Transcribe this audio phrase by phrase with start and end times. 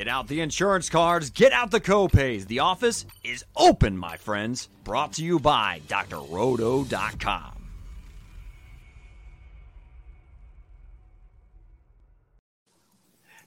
[0.00, 2.46] Get out the insurance cards, get out the copays.
[2.46, 4.70] The office is open, my friends.
[4.82, 7.68] Brought to you by drroto.com.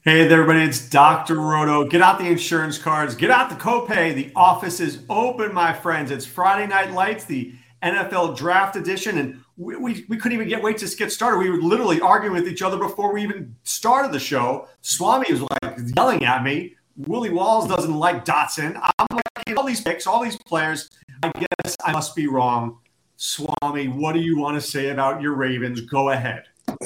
[0.03, 0.65] Hey there, everybody.
[0.65, 1.37] It's Dr.
[1.37, 1.89] Roto.
[1.89, 4.13] Get out the insurance cards, get out the copay.
[4.13, 6.11] The office is open, my friends.
[6.11, 7.51] It's Friday Night Lights, the
[7.81, 9.17] NFL Draft Edition.
[9.17, 11.37] And we, we, we couldn't even get wait to get started.
[11.37, 14.67] We were literally arguing with each other before we even started the show.
[14.81, 16.75] Swami was like yelling at me.
[16.95, 18.79] Willie Walls doesn't like Dotson.
[18.99, 20.89] I'm like all these picks, all these players.
[21.23, 22.79] I guess I must be wrong.
[23.17, 25.81] Swami, what do you want to say about your Ravens?
[25.81, 26.43] Go ahead.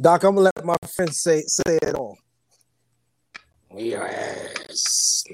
[0.00, 2.18] Doc, I'm gonna let my friend say say it all.
[3.74, 5.24] Yes.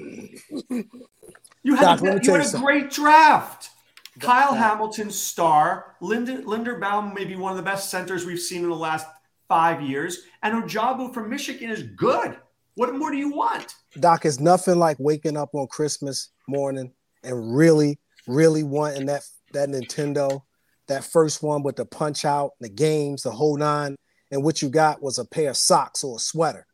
[1.61, 3.69] You had, Doc, a, you had a great draft.
[4.19, 5.95] Kyle Hamilton, star.
[6.01, 9.07] Linder, Linderbaum, maybe one of the best centers we've seen in the last
[9.47, 10.23] five years.
[10.43, 12.37] And Ojabo from Michigan is good.
[12.75, 13.75] What more do you want?
[13.99, 19.69] Doc, it's nothing like waking up on Christmas morning and really, really wanting that that
[19.69, 20.43] Nintendo,
[20.87, 23.95] that first one with the punch out, the games, the whole nine,
[24.31, 26.67] and what you got was a pair of socks or a sweater.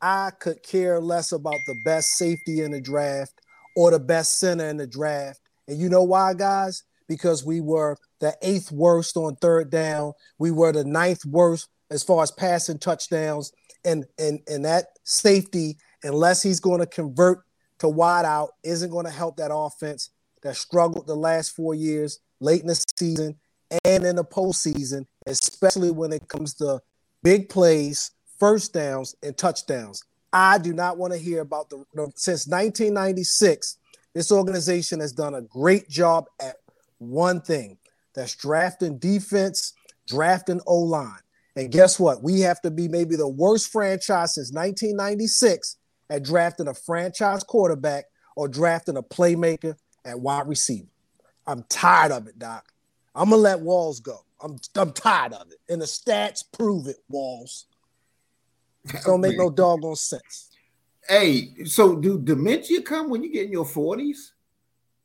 [0.00, 3.34] I could care less about the best safety in the draft
[3.76, 5.40] or the best center in the draft.
[5.72, 6.82] And you know why, guys?
[7.08, 10.12] Because we were the eighth worst on third down.
[10.38, 13.52] We were the ninth worst as far as passing touchdowns.
[13.82, 17.38] And and and that safety, unless he's going to convert
[17.78, 20.10] to wide out, isn't going to help that offense
[20.42, 23.36] that struggled the last four years, late in the season
[23.82, 26.82] and in the postseason, especially when it comes to
[27.22, 30.04] big plays, first downs, and touchdowns.
[30.34, 33.78] I do not want to hear about the, the since 1996.
[34.14, 36.56] This organization has done a great job at
[36.98, 37.78] one thing
[38.14, 39.72] that's drafting defense,
[40.06, 41.18] drafting O line.
[41.56, 42.22] And guess what?
[42.22, 45.76] We have to be maybe the worst franchise since 1996
[46.10, 48.04] at drafting a franchise quarterback
[48.36, 50.88] or drafting a playmaker at wide receiver.
[51.46, 52.72] I'm tired of it, Doc.
[53.14, 54.24] I'm gonna let Walls go.
[54.40, 55.58] I'm I'm tired of it.
[55.68, 57.66] And the stats prove it, Walls.
[58.84, 60.51] It don't make no doggone sense.
[61.08, 64.30] Hey, so do dementia come when you get in your 40s?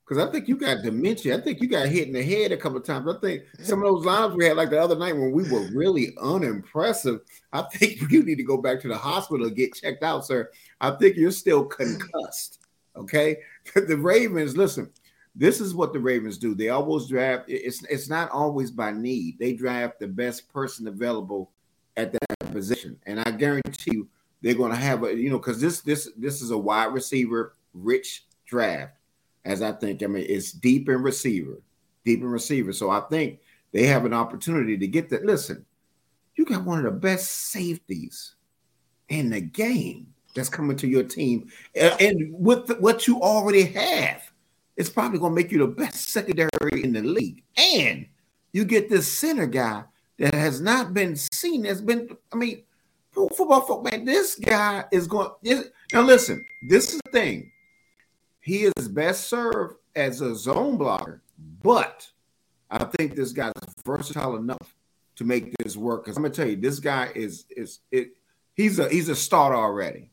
[0.07, 1.37] Because I think you got dementia.
[1.37, 3.13] I think you got hit in the head a couple of times.
[3.13, 5.67] I think some of those lines we had like the other night when we were
[5.73, 7.21] really unimpressive.
[7.51, 10.49] I think you need to go back to the hospital get checked out, sir.
[10.79, 12.59] I think you're still concussed.
[12.95, 13.37] Okay.
[13.75, 14.89] the Ravens, listen,
[15.35, 16.55] this is what the Ravens do.
[16.55, 17.45] They always draft.
[17.47, 19.37] It's it's not always by need.
[19.39, 21.51] They draft the best person available
[21.95, 24.07] at that position, and I guarantee you
[24.41, 27.53] they're going to have a you know because this this this is a wide receiver
[27.73, 28.93] rich draft,
[29.45, 30.03] as I think.
[30.03, 31.61] I mean, it's deep in receiver,
[32.05, 32.73] deep in receiver.
[32.73, 33.39] So I think
[33.71, 35.25] they have an opportunity to get that.
[35.25, 35.65] Listen,
[36.35, 38.35] you got one of the best safeties
[39.09, 44.31] in the game that's coming to your team, and with what you already have
[44.77, 47.43] it's probably going to make you the best secondary in the league.
[47.57, 48.05] And
[48.53, 49.83] you get this center guy
[50.19, 52.63] that has not been seen, has been, I mean,
[53.29, 55.31] football folk, man, this guy is going.
[55.93, 57.51] Now, listen, this is the thing.
[58.41, 61.21] He is best served as a zone blocker,
[61.63, 62.07] but
[62.69, 63.53] I think this guy's
[63.85, 64.75] versatile enough
[65.15, 66.05] to make this work.
[66.05, 68.11] Because I'm gonna tell you, this guy is is it.
[68.53, 70.11] He's a he's a starter already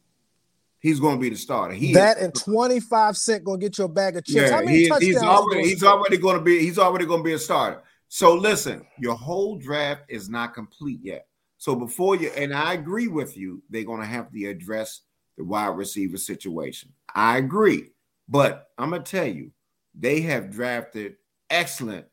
[0.85, 1.75] he's going to be the starter.
[1.75, 4.51] He that is, and twenty five cent going to get you a bag of chips.
[4.51, 7.39] Yeah, he, he's already he's already going to be he's already going to be a
[7.39, 7.83] starter.
[8.09, 11.27] So listen, your whole draft is not complete yet.
[11.65, 15.01] So before you and I agree with you, they're going to have to address
[15.39, 16.93] the wide receiver situation.
[17.15, 17.93] I agree,
[18.29, 19.51] but I'm going to tell you,
[19.99, 21.15] they have drafted
[21.49, 22.05] excellent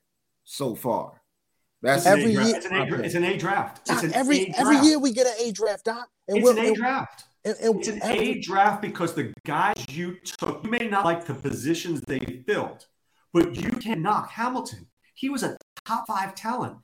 [0.46, 1.22] so far.
[1.82, 2.44] That's every year.
[2.44, 3.86] It's an A, it's an A draft.
[3.88, 6.08] Doc, an every a every year we get an A draft, Doc.
[6.30, 7.26] And it's an A draft.
[7.44, 11.26] And, and it's an A draft because the guys you took, you may not like
[11.26, 12.86] the positions they filled,
[13.34, 14.88] but you can knock Hamilton.
[15.14, 16.78] He was a top five talent.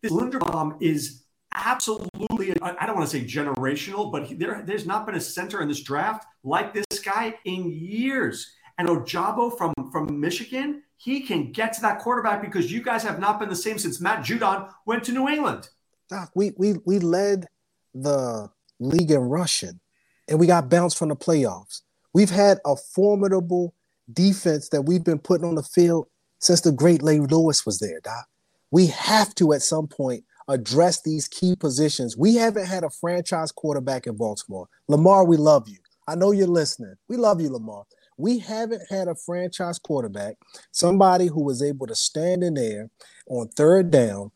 [0.00, 1.23] This Linderbaum is
[1.54, 5.68] absolutely, I don't want to say generational, but there, there's not been a center in
[5.68, 8.52] this draft like this guy in years.
[8.78, 13.20] And Ojabo from, from Michigan, he can get to that quarterback because you guys have
[13.20, 15.68] not been the same since Matt Judon went to New England.
[16.08, 17.46] Doc, we, we, we led
[17.94, 19.80] the league in rushing
[20.28, 21.82] and we got bounced from the playoffs.
[22.12, 23.74] We've had a formidable
[24.12, 26.06] defense that we've been putting on the field
[26.40, 28.26] since the great Larry Lewis was there, Doc.
[28.70, 32.16] We have to at some point address these key positions.
[32.16, 34.68] We haven't had a franchise quarterback in Baltimore.
[34.88, 35.78] Lamar, we love you.
[36.06, 36.94] I know you're listening.
[37.08, 37.84] We love you, Lamar.
[38.16, 40.36] We haven't had a franchise quarterback,
[40.70, 42.90] somebody who was able to stand in there
[43.28, 44.30] on third down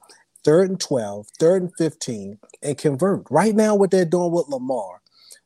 [0.44, 3.30] third and 12, third and 15, and convert.
[3.30, 5.02] Right now, what they're doing with Lamar,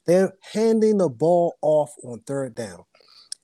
[0.07, 2.85] they're handing the ball off on third down.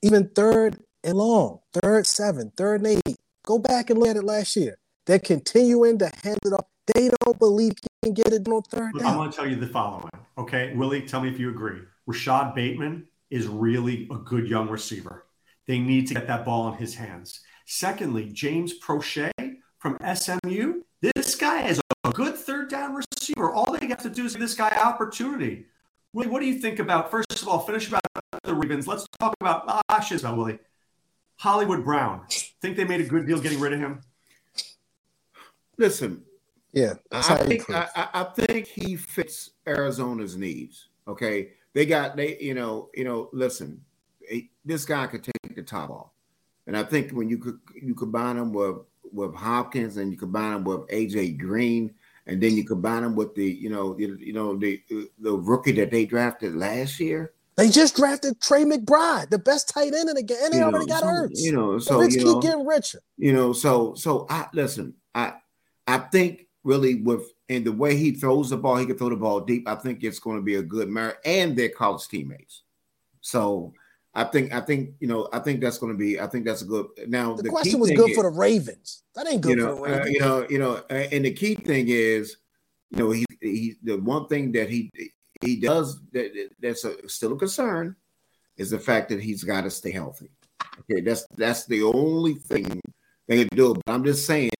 [0.01, 3.17] Even third and long, third, seven, third and eight.
[3.45, 4.77] Go back and look at it last year.
[5.05, 6.65] They're continuing to hand it off.
[6.95, 9.05] They don't believe he can get it on third down.
[9.05, 10.09] I want to tell you the following.
[10.37, 11.81] Okay, Willie, tell me if you agree.
[12.05, 15.25] Rashod Bateman is really a good young receiver.
[15.67, 17.41] They need to get that ball in his hands.
[17.65, 19.31] Secondly, James Proche
[19.77, 20.81] from SMU.
[21.01, 23.51] This guy is a good third down receiver.
[23.53, 25.65] All they have to do is give this guy opportunity.
[26.13, 28.01] Willie, what do you think about, first of all, finish about
[28.43, 28.87] the Ravens.
[28.87, 30.59] Let's talk about, ah, shit, about Willie.
[31.37, 32.25] Hollywood Brown.
[32.61, 34.01] Think they made a good deal getting rid of him?
[35.77, 36.23] Listen,
[36.71, 40.89] yeah, I think I, I, think he fits Arizona's needs.
[41.07, 43.81] Okay, they got they you know you know listen,
[44.63, 46.11] this guy could take the top off,
[46.67, 48.77] and I think when you could you combine him with
[49.11, 51.91] with Hopkins and you combine him with AJ Green,
[52.27, 54.81] and then you combine him with the you know you, you know the
[55.19, 57.33] the rookie that they drafted last year.
[57.57, 60.63] They just drafted Trey McBride, the best tight end in the game, and they you
[60.63, 61.31] already got hurt.
[61.33, 63.01] You know, so the rich you know, keep getting richer.
[63.17, 64.93] You know, so so I listen.
[65.15, 65.33] I
[65.87, 69.15] I think really with and the way he throws the ball, he can throw the
[69.15, 69.67] ball deep.
[69.67, 72.61] I think it's going to be a good marriage, and their college teammates.
[73.21, 73.73] So
[74.13, 76.61] I think I think you know I think that's going to be I think that's
[76.61, 76.87] a good.
[77.07, 79.03] Now the, the question was good is, for the Ravens.
[79.15, 80.07] That ain't good you know, for the Ravens.
[80.07, 82.37] Uh, you know, you know, and the key thing is,
[82.91, 84.91] you know, he he the one thing that he
[85.41, 87.95] he does that that's a, still a concern
[88.57, 90.29] is the fact that he's got to stay healthy.
[90.81, 92.79] Okay, that's that's the only thing
[93.27, 93.73] they can do.
[93.73, 94.51] But I'm just saying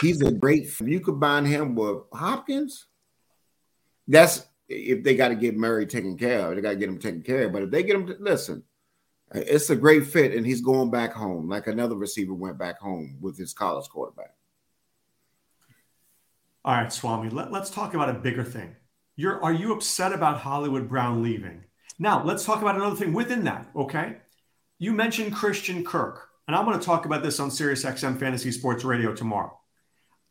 [0.00, 0.68] he's a great.
[0.80, 2.86] You combine him with Hopkins,
[4.08, 6.54] that's if they got to get Murray taken care of.
[6.54, 7.52] They got to get him taken care of.
[7.52, 8.62] But if they get him, to, listen,
[9.32, 13.18] it's a great fit, and he's going back home like another receiver went back home
[13.20, 14.34] with his college quarterback.
[16.64, 17.28] All right, Swami.
[17.30, 18.74] Let, let's talk about a bigger thing.
[19.16, 21.64] You're are you upset about Hollywood Brown leaving?
[21.98, 23.68] Now let's talk about another thing within that.
[23.76, 24.16] Okay,
[24.78, 28.50] you mentioned Christian Kirk, and I'm going to talk about this on Sirius XM Fantasy
[28.50, 29.58] Sports Radio tomorrow.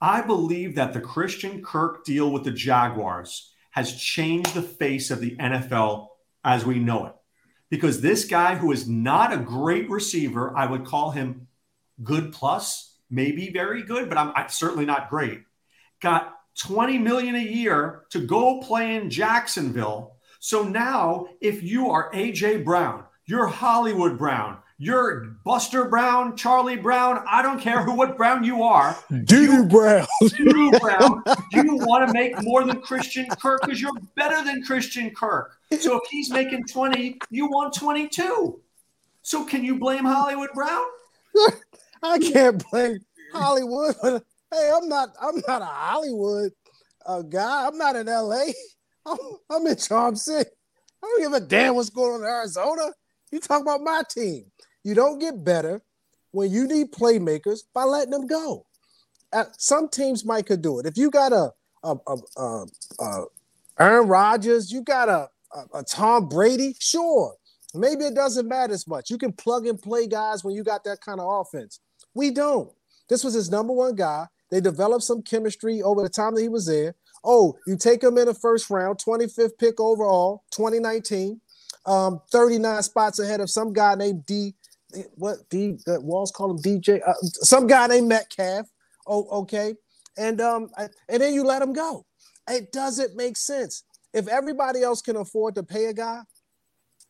[0.03, 5.21] I believe that the Christian Kirk deal with the Jaguars has changed the face of
[5.21, 6.09] the NFL
[6.43, 7.15] as we know it.
[7.69, 11.47] Because this guy, who is not a great receiver, I would call him
[12.03, 15.39] good plus, maybe very good, but I'm, I'm certainly not great,
[16.01, 20.17] got 20 million a year to go play in Jacksonville.
[20.41, 27.23] So now, if you are AJ Brown, you're Hollywood Brown, you're Buster Brown, Charlie Brown.
[27.29, 28.97] I don't care who what Brown you are.
[29.25, 30.07] Doo Brown.
[30.79, 31.23] Brown.
[31.51, 35.57] You want to make more than Christian Kirk because you're better than Christian Kirk.
[35.79, 38.59] So if he's making 20, you want 22.
[39.21, 40.85] So can you blame Hollywood Brown?
[42.03, 42.99] I can't blame
[43.31, 43.95] Hollywood.
[44.03, 45.09] Hey, I'm not.
[45.19, 46.51] I'm not a Hollywood
[47.05, 47.67] uh, guy.
[47.67, 48.45] I'm not in LA.
[49.05, 49.17] I'm,
[49.49, 50.49] I'm in Charm City.
[51.03, 52.91] I don't give a damn what's going on in Arizona.
[53.31, 54.45] You talk about my team.
[54.83, 55.81] You don't get better
[56.31, 58.65] when you need playmakers by letting them go.
[59.31, 60.85] Uh, some teams might could do it.
[60.85, 61.51] If you got a,
[61.83, 62.65] a, a, a,
[62.99, 63.25] a
[63.79, 65.29] Aaron Rodgers, you got a,
[65.73, 67.35] a, Tom Brady, sure.
[67.73, 69.09] Maybe it doesn't matter as much.
[69.09, 71.79] You can plug and play guys when you got that kind of offense.
[72.13, 72.71] We don't.
[73.09, 74.27] This was his number one guy.
[74.51, 76.93] They developed some chemistry over the time that he was there.
[77.23, 81.39] Oh, you take him in the first round, 25th pick overall, 2019,
[81.85, 84.53] um, 39 spots ahead of some guy named D
[85.15, 88.67] what D that Walls call him DJ, uh, some guy named Metcalf.
[89.07, 89.75] Oh, okay,
[90.17, 92.05] and um, and then you let him go.
[92.49, 93.83] It doesn't make sense.
[94.13, 96.21] If everybody else can afford to pay a guy,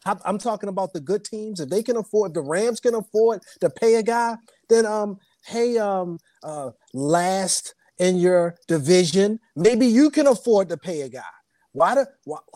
[0.05, 1.59] I'm talking about the good teams.
[1.59, 4.35] If they can afford, the Rams can afford to pay a guy,
[4.69, 11.01] then um, hey, um, uh, last in your division, maybe you can afford to pay
[11.01, 11.21] a guy.
[11.71, 12.05] Why do,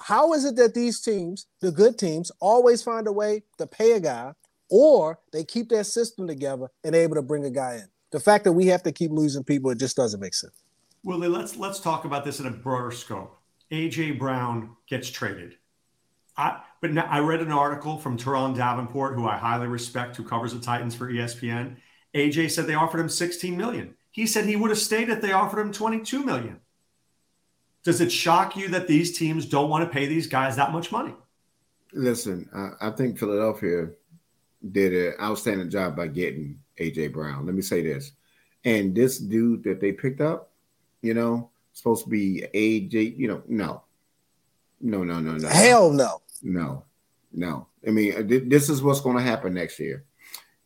[0.01, 3.93] how is it that these teams, the good teams, always find a way to pay
[3.93, 4.33] a guy
[4.69, 7.87] or they keep their system together and able to bring a guy in.
[8.11, 10.63] The fact that we have to keep losing people, it just doesn't make sense.
[11.03, 13.37] Willie, let's let's talk about this in a broader scope.
[13.71, 15.55] AJ Brown gets traded.
[16.37, 20.23] I, but now I read an article from Turron Davenport, who I highly respect, who
[20.23, 21.77] covers the Titans for ESPN.
[22.13, 23.95] AJ said they offered him 16 million.
[24.11, 26.59] He said he would have stayed if they offered him 22 million.
[27.83, 30.91] Does it shock you that these teams don't want to pay these guys that much
[30.91, 31.13] money?
[31.93, 33.89] Listen, I, I think Philadelphia
[34.71, 37.45] did an outstanding job by getting AJ Brown.
[37.45, 38.11] Let me say this.
[38.63, 40.51] And this dude that they picked up,
[41.01, 43.83] you know, supposed to be AJ, you know, no.
[44.79, 45.47] No, no, no, no.
[45.47, 46.21] Hell no.
[46.41, 46.83] No.
[47.31, 47.67] No.
[47.87, 50.03] I mean, uh, this is what's going to happen next year.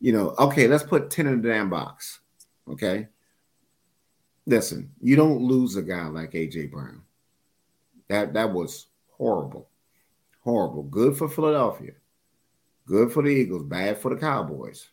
[0.00, 2.20] You know, okay, let's put 10 in the damn box.
[2.68, 3.08] Okay.
[4.46, 7.02] Listen, you don't lose a guy like AJ Brown.
[8.08, 9.68] That that was horrible,
[10.42, 10.82] horrible.
[10.82, 11.92] Good for Philadelphia,
[12.86, 14.88] good for the Eagles, bad for the Cowboys.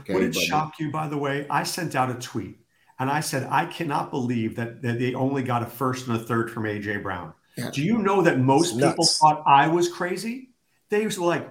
[0.00, 1.46] Okay, Would it shock you, by the way?
[1.48, 2.58] I sent out a tweet
[2.98, 6.20] and I said, I cannot believe that, that they only got a first and a
[6.20, 7.32] third from AJ Brown.
[7.56, 7.70] Yeah.
[7.70, 10.50] Do you know that most people thought I was crazy?
[10.90, 11.48] They was like,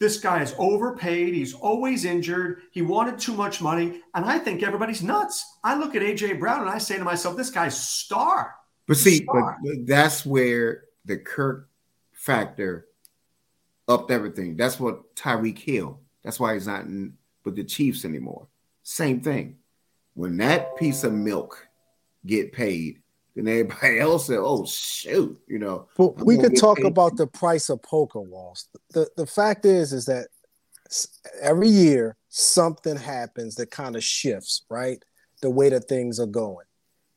[0.00, 1.34] this guy is overpaid.
[1.34, 2.62] He's always injured.
[2.72, 4.02] He wanted too much money.
[4.14, 5.58] And I think everybody's nuts.
[5.62, 8.54] I look at AJ Brown and I say to myself, this guy's star.
[8.86, 9.54] But see, but
[9.86, 11.68] that's where the Kirk
[12.12, 12.86] factor
[13.88, 14.56] upped everything.
[14.56, 16.00] That's what Tyreek Hill.
[16.22, 17.14] That's why he's not in
[17.44, 18.46] with the Chiefs anymore.
[18.82, 19.56] Same thing.
[20.14, 21.66] When that piece of milk
[22.24, 23.02] get paid,
[23.34, 25.88] then everybody else said, "Oh shoot," you know.
[25.96, 26.86] But we could talk paid.
[26.86, 28.68] about the price of poker walls.
[28.90, 30.28] The the fact is, is that
[31.40, 35.02] every year something happens that kind of shifts, right?
[35.42, 36.66] The way that things are going.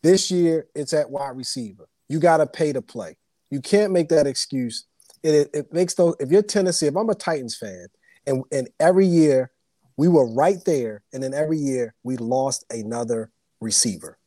[0.03, 1.87] This year, it's at wide receiver.
[2.09, 3.17] You got to pay to play.
[3.49, 4.85] You can't make that excuse.
[5.23, 6.15] It, it, makes those.
[6.19, 7.87] If you're Tennessee, if I'm a Titans fan,
[8.25, 9.51] and and every year
[9.97, 14.17] we were right there, and then every year we lost another receiver,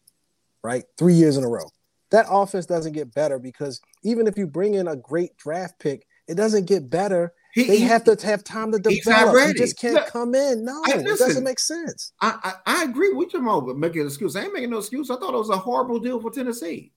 [0.63, 0.85] right?
[0.99, 1.71] Three years in a row.
[2.11, 6.07] That offense doesn't get better because even if you bring in a great draft pick,
[6.27, 7.33] it doesn't get better.
[7.55, 9.37] He, they he, have to have time to develop.
[9.49, 10.65] He just can't Look, come in.
[10.65, 12.13] No, I, listen, it doesn't make sense.
[12.21, 14.37] I, I, I agree with you, Mo, but making an excuse.
[14.37, 15.11] I ain't making no excuse.
[15.11, 16.93] I thought it was a horrible deal for Tennessee.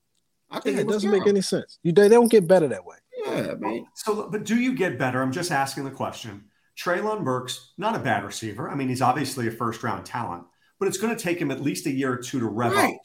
[0.51, 1.25] I think yeah, it, it doesn't terrible.
[1.25, 1.79] make any sense.
[1.81, 2.97] You they don't get better that way.
[3.35, 3.85] Yeah, man.
[3.95, 5.21] So, but do you get better?
[5.21, 6.45] I'm just asking the question.
[6.77, 8.69] Treylon Burks, not a bad receiver.
[8.69, 10.43] I mean, he's obviously a first round talent,
[10.79, 12.95] but it's going to take him at least a year or two to rev right.
[12.95, 13.01] up.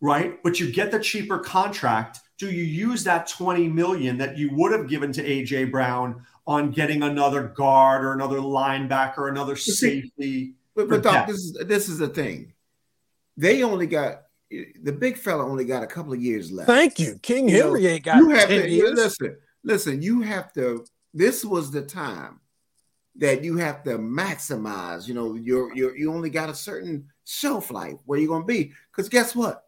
[0.00, 0.42] Right.
[0.42, 2.20] But you get the cheaper contract.
[2.38, 6.70] Do you use that 20 million that you would have given to AJ Brown on
[6.70, 10.54] getting another guard or another linebacker, or another safety?
[10.74, 12.52] But, but Doc, this is this is the thing.
[13.36, 16.68] They only got the big fella only got a couple of years left.
[16.68, 17.18] Thank you.
[17.22, 18.92] King you Henry know, ain't got you have 10 to, years.
[18.92, 20.84] Listen, listen, you have to.
[21.14, 22.40] This was the time
[23.16, 25.08] that you have to maximize.
[25.08, 28.72] You know, you're, you're you only got a certain shelf life where you're gonna be.
[28.90, 29.64] Because guess what?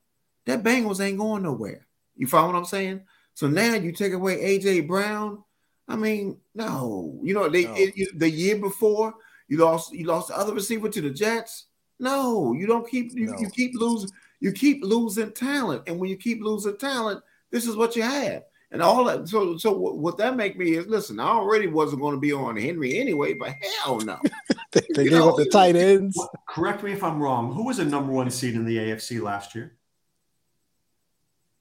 [0.47, 1.87] That Bengals ain't going nowhere.
[2.17, 3.03] You follow what I'm saying?
[3.35, 5.43] So now you take away AJ Brown.
[5.89, 7.19] I mean, no.
[7.23, 7.75] You know, they no.
[7.77, 9.15] It, the year before
[9.49, 11.67] you lost you lost the other receiver to the Jets.
[11.99, 13.39] No, you don't keep you, no.
[13.39, 17.77] you keep losing you keep losing talent, and when you keep losing talent, this is
[17.77, 18.43] what you have.
[18.73, 19.29] And all that.
[19.29, 21.19] So, so what that make me is listen.
[21.19, 24.19] I already wasn't going to be on Henry anyway, but hell no.
[24.73, 26.17] they they gave up the tight ends.
[26.49, 27.53] Correct me if I'm wrong.
[27.53, 29.77] Who was a number one seed in the AFC last year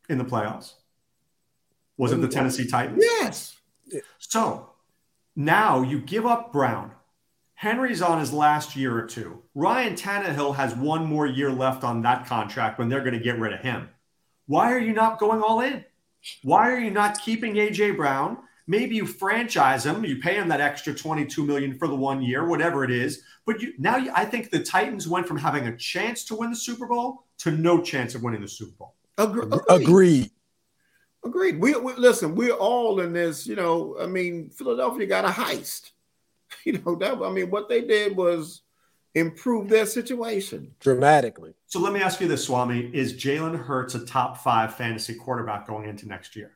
[0.07, 0.73] in the playoffs?
[1.97, 3.03] Was it the Tennessee Titans?
[3.03, 3.57] Yes.
[4.19, 4.69] So
[5.35, 6.91] now you give up Brown.
[7.55, 9.41] Henry's on his last year or two.
[9.53, 13.37] Ryan Tannehill has one more year left on that contract when they're going to get
[13.37, 13.89] rid of him.
[14.45, 15.83] Why are you not going all in?
[16.43, 18.38] Why are you not keeping AJ Brown?
[18.67, 22.47] Maybe you franchise him, you pay him that extra 22 million for the one year,
[22.47, 23.23] whatever it is.
[23.45, 26.51] But you, now you, I think the Titans went from having a chance to win
[26.51, 28.93] the Super Bowl to no chance of winning the Super Bowl.
[29.17, 29.53] Agreed.
[29.69, 30.31] Agreed.
[31.25, 31.59] Agreed.
[31.59, 32.35] We, we listen.
[32.35, 33.47] We're all in this.
[33.47, 35.91] You know, I mean, Philadelphia got a heist.
[36.65, 37.21] You know that.
[37.21, 38.63] I mean, what they did was
[39.15, 41.53] improve their situation dramatically.
[41.67, 45.67] So let me ask you this, Swami: Is Jalen Hurts a top five fantasy quarterback
[45.67, 46.51] going into next year?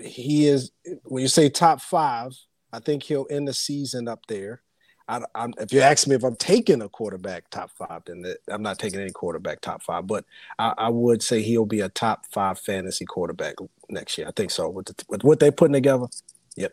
[0.00, 0.72] He is.
[1.04, 2.32] When you say top five,
[2.72, 4.62] I think he'll end the season up there.
[5.06, 5.20] I,
[5.58, 9.00] if you ask me if I'm taking a quarterback top five, then I'm not taking
[9.00, 10.06] any quarterback top five.
[10.06, 10.24] But
[10.58, 13.56] I, I, would say he'll be a top five fantasy quarterback
[13.90, 14.26] next year.
[14.26, 14.68] I think so.
[14.70, 16.06] With, the, with what they're putting together,
[16.56, 16.72] yep.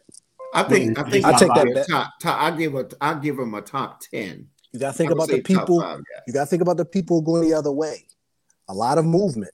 [0.53, 1.86] I think I think I take that.
[1.89, 4.48] Top, top, I give a I give him a top ten.
[4.72, 5.81] You got to think about the people.
[5.81, 8.08] Five, you got to think about the people going the other way.
[8.67, 9.53] A lot of movement.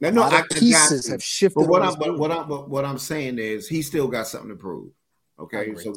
[0.00, 1.60] No, no, I, pieces have shifted.
[1.60, 4.48] But what I'm but what I'm but what I'm saying is he still got something
[4.48, 4.92] to prove.
[5.38, 5.94] Okay, so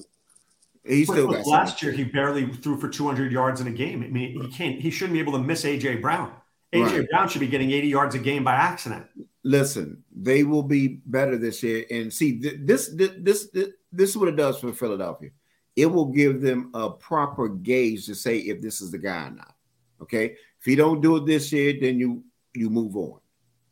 [0.85, 4.03] he still got last year he barely threw for 200 yards in a game.
[4.03, 4.79] I mean, he can't.
[4.79, 6.33] He shouldn't be able to miss AJ Brown.
[6.73, 7.09] AJ right.
[7.09, 9.05] Brown should be getting 80 yards a game by accident.
[9.43, 11.85] Listen, they will be better this year.
[11.91, 15.31] And see, this this this, this this is what it does for Philadelphia.
[15.75, 19.31] It will give them a proper gauge to say if this is the guy or
[19.31, 19.55] not.
[20.01, 20.35] Okay.
[20.59, 22.23] If he don't do it this year, then you
[22.53, 23.19] you move on.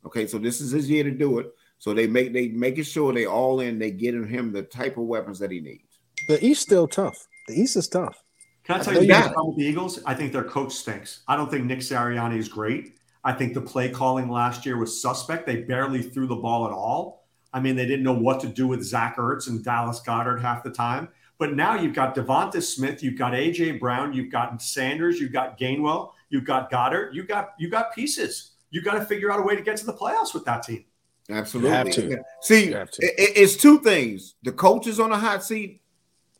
[0.05, 0.27] Okay.
[0.27, 1.53] So this is his year to do it.
[1.77, 5.05] So they make they making sure they all in, they getting him the type of
[5.05, 5.99] weapons that he needs.
[6.27, 7.27] The East still tough.
[7.47, 8.21] The East is tough.
[8.63, 9.99] Can I tell you the problem with the Eagles?
[10.05, 11.23] I think their coach stinks.
[11.27, 12.97] I don't think Nick Sirianni is great.
[13.23, 15.45] I think the play calling last year was suspect.
[15.45, 17.27] They barely threw the ball at all.
[17.53, 20.63] I mean, they didn't know what to do with Zach Ertz and Dallas Goedert half
[20.63, 21.09] the time.
[21.37, 25.59] But now you've got Devonta Smith, you've got AJ Brown, you've got Sanders, you've got
[25.59, 27.13] Gainwell, you've got Goedert.
[27.13, 28.51] You got you got pieces.
[28.69, 30.85] You got to figure out a way to get to the playoffs with that team.
[31.29, 31.69] Absolutely.
[31.69, 32.23] You have to.
[32.41, 33.05] See, have to.
[33.05, 35.81] It, it's two things: the coach is on a hot seat,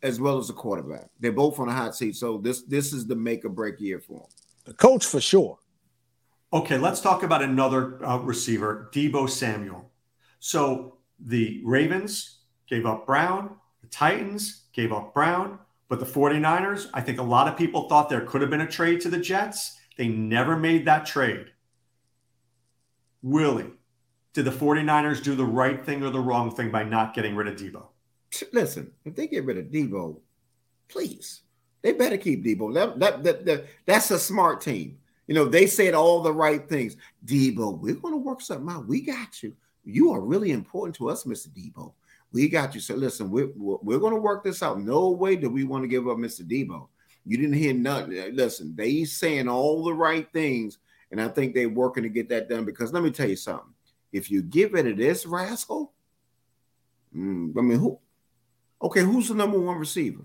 [0.02, 1.10] as well as the quarterback.
[1.20, 2.16] They're both on a hot seat.
[2.16, 4.28] So this this is the make or break year for them.
[4.64, 5.58] The coach for sure.
[6.54, 9.90] Okay, let's talk about another uh, receiver, Deebo Samuel.
[10.38, 17.00] So the Ravens gave up Brown, the Titans gave up Brown, but the 49ers, I
[17.00, 19.78] think a lot of people thought there could have been a trade to the Jets.
[19.96, 21.46] They never made that trade.
[23.22, 23.70] Willie,
[24.34, 27.48] did the 49ers do the right thing or the wrong thing by not getting rid
[27.48, 27.86] of Deebo?
[28.52, 30.20] Listen, if they get rid of Deebo,
[30.88, 31.42] please,
[31.80, 32.74] they better keep Deebo.
[32.74, 34.98] That, that, that, that, that's a smart team.
[35.26, 36.96] You know, they said all the right things.
[37.24, 38.86] Deebo, we're going to work something out.
[38.86, 39.54] We got you.
[39.84, 41.48] You are really important to us, Mr.
[41.48, 41.92] Deebo.
[42.32, 42.80] We got you.
[42.80, 44.80] So listen, we're, we're going to work this out.
[44.80, 46.42] No way do we want to give up Mr.
[46.42, 46.88] Deebo.
[47.24, 48.34] You didn't hear nothing.
[48.34, 50.78] Listen, they saying all the right things,
[51.10, 52.64] and I think they're working to get that done.
[52.64, 53.72] Because let me tell you something:
[54.12, 55.92] if you give it to this rascal,
[57.14, 58.00] mm, I mean, who?
[58.80, 60.24] Okay, who's the number one receiver?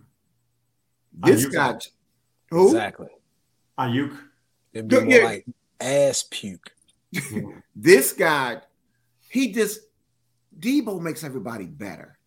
[1.13, 1.53] This Aiyuk.
[1.53, 1.79] guy.
[2.49, 2.67] Who?
[2.67, 3.09] Exactly.
[3.77, 4.17] Aiyuk.
[4.77, 5.45] It'd be more like
[5.79, 6.71] ass puke.
[7.75, 8.61] this guy,
[9.29, 9.81] he just
[10.59, 12.17] Deebo makes everybody better.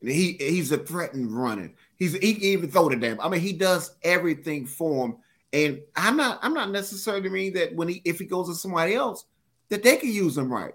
[0.00, 1.74] He he's a threat in running.
[1.96, 3.20] He's he can even throw the damn.
[3.20, 5.16] I mean, he does everything for him.
[5.52, 8.94] And I'm not I'm not necessarily mean that when he if he goes to somebody
[8.94, 9.26] else
[9.68, 10.74] that they can use him right.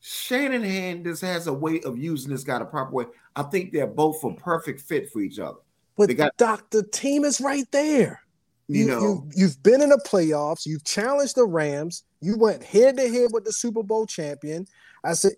[0.00, 3.04] Shanahan just has a way of using this guy the proper way.
[3.34, 5.58] I think they're both a perfect fit for each other.
[5.96, 8.22] But they got, Doc, the team is right there.
[8.68, 10.66] You, you know, you, have been in the playoffs.
[10.66, 12.04] You've challenged the Rams.
[12.20, 14.66] You went head to head with the Super Bowl champion.
[15.04, 15.32] I said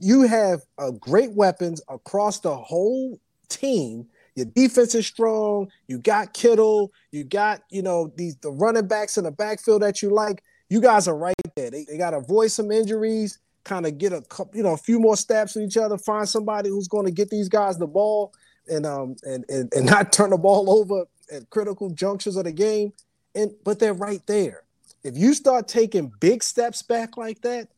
[0.00, 4.06] you have uh, great weapons across the whole team.
[4.34, 5.70] Your defense is strong.
[5.88, 6.92] You got Kittle.
[7.10, 10.42] You got you know these the running backs in the backfield that you like.
[10.70, 11.70] You guys are right there.
[11.70, 14.78] They, they got to avoid some injuries, kind of get a couple, you know, a
[14.78, 15.98] few more steps with each other.
[15.98, 18.32] Find somebody who's going to get these guys the ball
[18.70, 22.52] and um and, and and not turn the ball over at critical junctures of the
[22.52, 22.92] game.
[23.34, 24.64] And but they're right there.
[25.02, 27.68] If you start taking big steps back like that,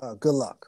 [0.00, 0.66] uh, good luck.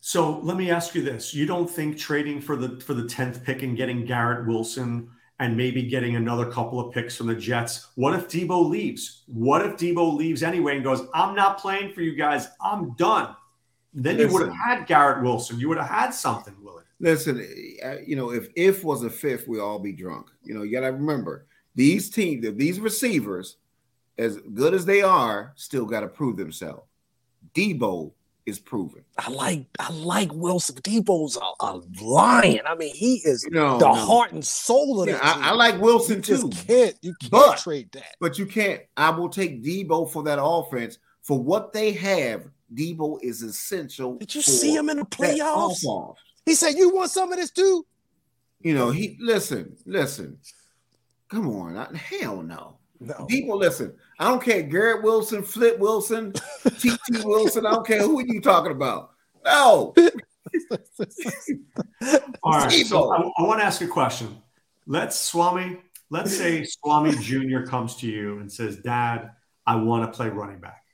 [0.00, 3.42] So let me ask you this: You don't think trading for the for the tenth
[3.44, 7.88] pick and getting Garrett Wilson and maybe getting another couple of picks from the Jets?
[7.96, 9.24] What if Deebo leaves?
[9.26, 12.48] What if Deebo leaves anyway and goes, "I'm not playing for you guys.
[12.60, 13.34] I'm done."
[13.94, 15.58] Then Listen, you would have had Garrett Wilson.
[15.58, 16.75] You would have had something, Willie.
[16.98, 17.46] Listen,
[17.84, 20.28] uh, you know, if if was a fifth, we all be drunk.
[20.42, 23.56] You know, you got to remember these teams, these receivers,
[24.16, 26.84] as good as they are, still got to prove themselves.
[27.54, 28.12] Deebo
[28.46, 29.04] is proven.
[29.18, 30.76] I like I like Wilson.
[30.76, 32.60] Deebo's a, a lion.
[32.64, 33.94] I mean, he is no, the no.
[33.94, 36.48] heart and soul of yeah, I, I, like Wilson you too.
[36.48, 38.16] Can't you can't but, trade that?
[38.20, 38.82] But you can't.
[38.96, 42.48] I will take Deebo for that offense for what they have.
[42.72, 44.16] Deebo is essential.
[44.16, 45.84] Did you see him in the playoffs?
[46.46, 47.84] He said, "You want some of this too."
[48.60, 50.38] You know, he listen, listen.
[51.28, 52.78] Come on, I, hell no.
[53.00, 53.26] No.
[53.26, 53.94] People listen.
[54.18, 54.62] I don't care.
[54.62, 56.32] Garrett Wilson, Flip Wilson,
[56.64, 57.66] TT Wilson.
[57.66, 59.10] I don't care who are you talking about.
[59.44, 59.94] No.
[62.42, 62.86] All right.
[62.86, 64.38] So I, I, want to ask a question.
[64.86, 65.78] Let's Swami.
[66.08, 67.62] Let's say Swami Jr.
[67.66, 69.32] comes to you and says, "Dad,
[69.66, 70.84] I want to play running back."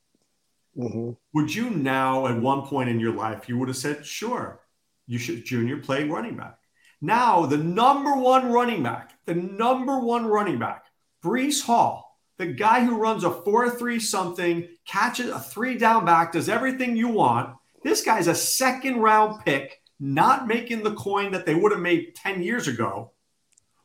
[0.76, 1.10] Mm-hmm.
[1.34, 4.61] Would you now, at one point in your life, you would have said, "Sure,
[5.06, 6.58] you should Junior play running back."
[7.00, 10.84] Now, the number one running back, the number one running back
[11.22, 16.32] Breece Hall, the guy who runs a 4 3 something, catches a three down back,
[16.32, 17.56] does everything you want.
[17.82, 22.14] This guy's a second round pick, not making the coin that they would have made
[22.16, 23.12] 10 years ago.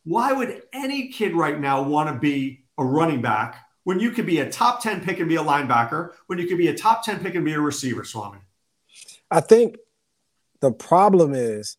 [0.03, 4.25] Why would any kid right now want to be a running back when you could
[4.25, 7.03] be a top 10 pick and be a linebacker, when you could be a top
[7.03, 8.39] 10 pick and be a receiver, Swami?
[9.29, 9.77] I think
[10.59, 11.77] the problem is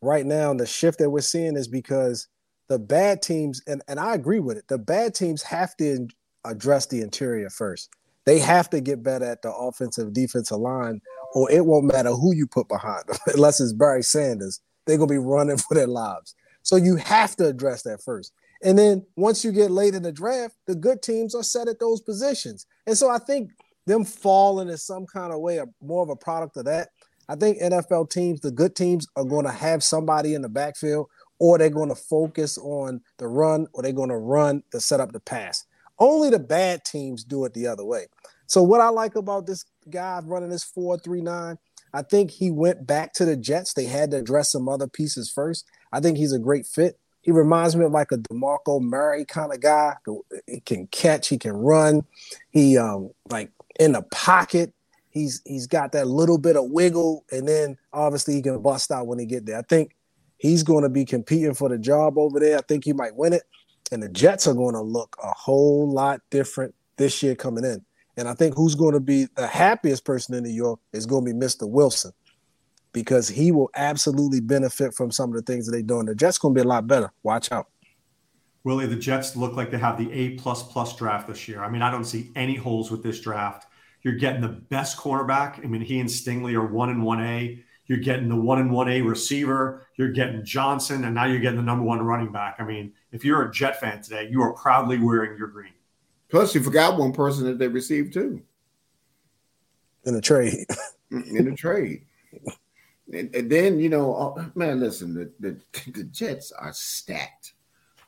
[0.00, 2.28] right now, the shift that we're seeing is because
[2.68, 6.08] the bad teams, and, and I agree with it, the bad teams have to
[6.44, 7.90] address the interior first.
[8.24, 11.00] They have to get better at the offensive defensive line,
[11.34, 14.60] or it won't matter who you put behind them, unless it's Barry Sanders.
[14.86, 16.34] They're gonna be running for their lives.
[16.62, 18.32] So you have to address that first.
[18.62, 21.80] And then once you get late in the draft, the good teams are set at
[21.80, 22.66] those positions.
[22.86, 23.50] And so I think
[23.86, 26.90] them falling in some kind of way more of a product of that.
[27.32, 31.08] I think NFL teams, the good teams, are going to have somebody in the backfield
[31.38, 35.00] or they're going to focus on the run, or they're going to run to set
[35.00, 35.64] up the pass.
[35.98, 38.06] Only the bad teams do it the other way.
[38.46, 41.56] So what I like about this guy running this 4-3-9,
[41.94, 43.72] I think he went back to the Jets.
[43.72, 45.66] They had to address some other pieces first.
[45.90, 46.98] I think he's a great fit.
[47.22, 49.94] he reminds me of like a DeMarco Murray kind of guy.
[50.46, 52.02] He can catch, he can run.
[52.50, 54.74] He um like in the pocket.
[55.12, 59.06] He's he's got that little bit of wiggle, and then obviously he can bust out
[59.06, 59.58] when he get there.
[59.58, 59.94] I think
[60.38, 62.58] he's going to be competing for the job over there.
[62.58, 63.42] I think he might win it,
[63.92, 67.84] and the Jets are going to look a whole lot different this year coming in.
[68.16, 71.24] And I think who's going to be the happiest person in New York is going
[71.26, 71.68] to be Mr.
[71.68, 72.12] Wilson
[72.92, 76.06] because he will absolutely benefit from some of the things that they're doing.
[76.06, 77.10] The Jets going to be a lot better.
[77.22, 77.68] Watch out.
[78.64, 81.64] Willie, the Jets look like they have the A plus plus draft this year.
[81.64, 83.66] I mean, I don't see any holes with this draft.
[84.02, 85.64] You're getting the best cornerback.
[85.64, 87.62] I mean, he and Stingley are one and one A.
[87.86, 89.86] You're getting the one and one A receiver.
[89.96, 92.56] You're getting Johnson, and now you're getting the number one running back.
[92.58, 95.72] I mean, if you're a Jet fan today, you are proudly wearing your green.
[96.28, 98.42] Plus, you forgot one person that they received too
[100.04, 100.66] in a trade.
[101.12, 102.06] Mm, in a trade.
[103.12, 107.52] And, and, then you know, oh, man, listen, the, the, the Jets are stacked.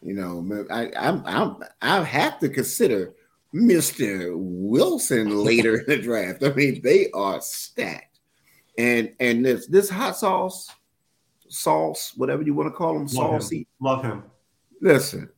[0.00, 3.14] You know, I I'm, I'm I have to consider
[3.54, 6.42] Mister Wilson later in the draft.
[6.42, 8.20] I mean, they are stacked,
[8.76, 10.70] and and this this hot sauce,
[11.48, 13.58] sauce, whatever you want to call them, Love saucy.
[13.58, 13.66] Him.
[13.80, 14.22] Love him.
[14.80, 15.30] Listen,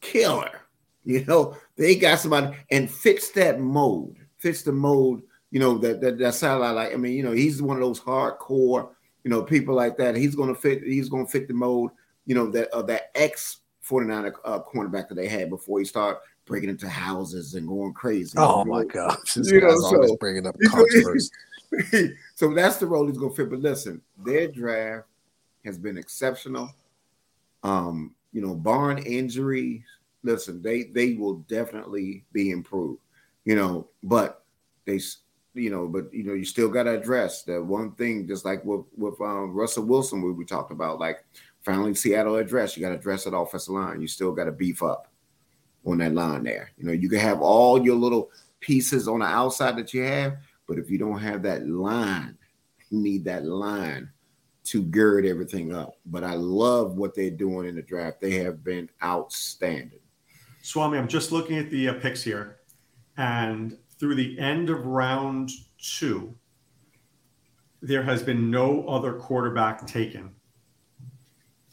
[0.00, 0.62] killer.
[1.04, 6.00] You know, they got somebody and fits that mold, fits the mold you know, that
[6.00, 6.74] that that satellite.
[6.74, 8.90] Like, I mean, you know, he's one of those hardcore,
[9.24, 10.16] you know, people like that.
[10.16, 10.82] He's gonna fit.
[10.82, 11.90] He's gonna fit the mode,
[12.26, 16.20] you know, that of that ex 49 uh, cornerback that they had before he started
[16.48, 18.36] breaking into houses and going crazy.
[18.36, 21.30] Oh my gosh, this you know, so, bringing up controversy.
[22.34, 23.50] so that's the role he's gonna fit.
[23.50, 25.06] But listen, their draft
[25.64, 26.70] has been exceptional.
[27.62, 29.82] Um, you know, barring injuries,
[30.22, 33.00] listen, they they will definitely be improved.
[33.44, 34.44] You know, but
[34.86, 35.00] they
[35.54, 38.64] you know, but you know, you still got to address that one thing, just like
[38.64, 41.24] with with um, Russell Wilson, we we talked about, like
[41.62, 42.76] finally Seattle address.
[42.76, 44.00] You got to address that offensive line.
[44.00, 45.08] You still got to beef up
[45.84, 46.70] on that line there.
[46.76, 50.36] You know, you can have all your little pieces on the outside that you have,
[50.66, 52.36] but if you don't have that line,
[52.90, 54.10] you need that line
[54.64, 55.94] to gird everything up.
[56.06, 58.20] But I love what they're doing in the draft.
[58.20, 60.00] They have been outstanding.
[60.62, 62.58] Swami, I'm just looking at the uh, picks here,
[63.16, 66.34] and through the end of round two,
[67.80, 70.34] there has been no other quarterback taken.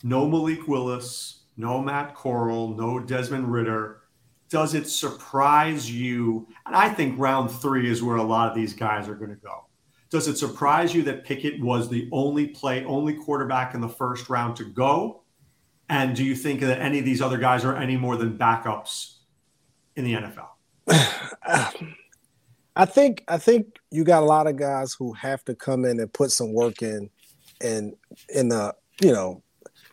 [0.03, 4.01] No Malik Willis, no Matt Corral, no Desmond Ridder.
[4.49, 6.47] Does it surprise you?
[6.65, 9.35] And I think round three is where a lot of these guys are going to
[9.35, 9.65] go.
[10.09, 14.29] Does it surprise you that Pickett was the only play, only quarterback in the first
[14.29, 15.23] round to go?
[15.89, 19.15] And do you think that any of these other guys are any more than backups
[19.95, 20.47] in the NFL?
[22.77, 25.99] I think I think you got a lot of guys who have to come in
[25.99, 27.09] and put some work in,
[27.61, 27.95] and
[28.29, 29.43] in the you know,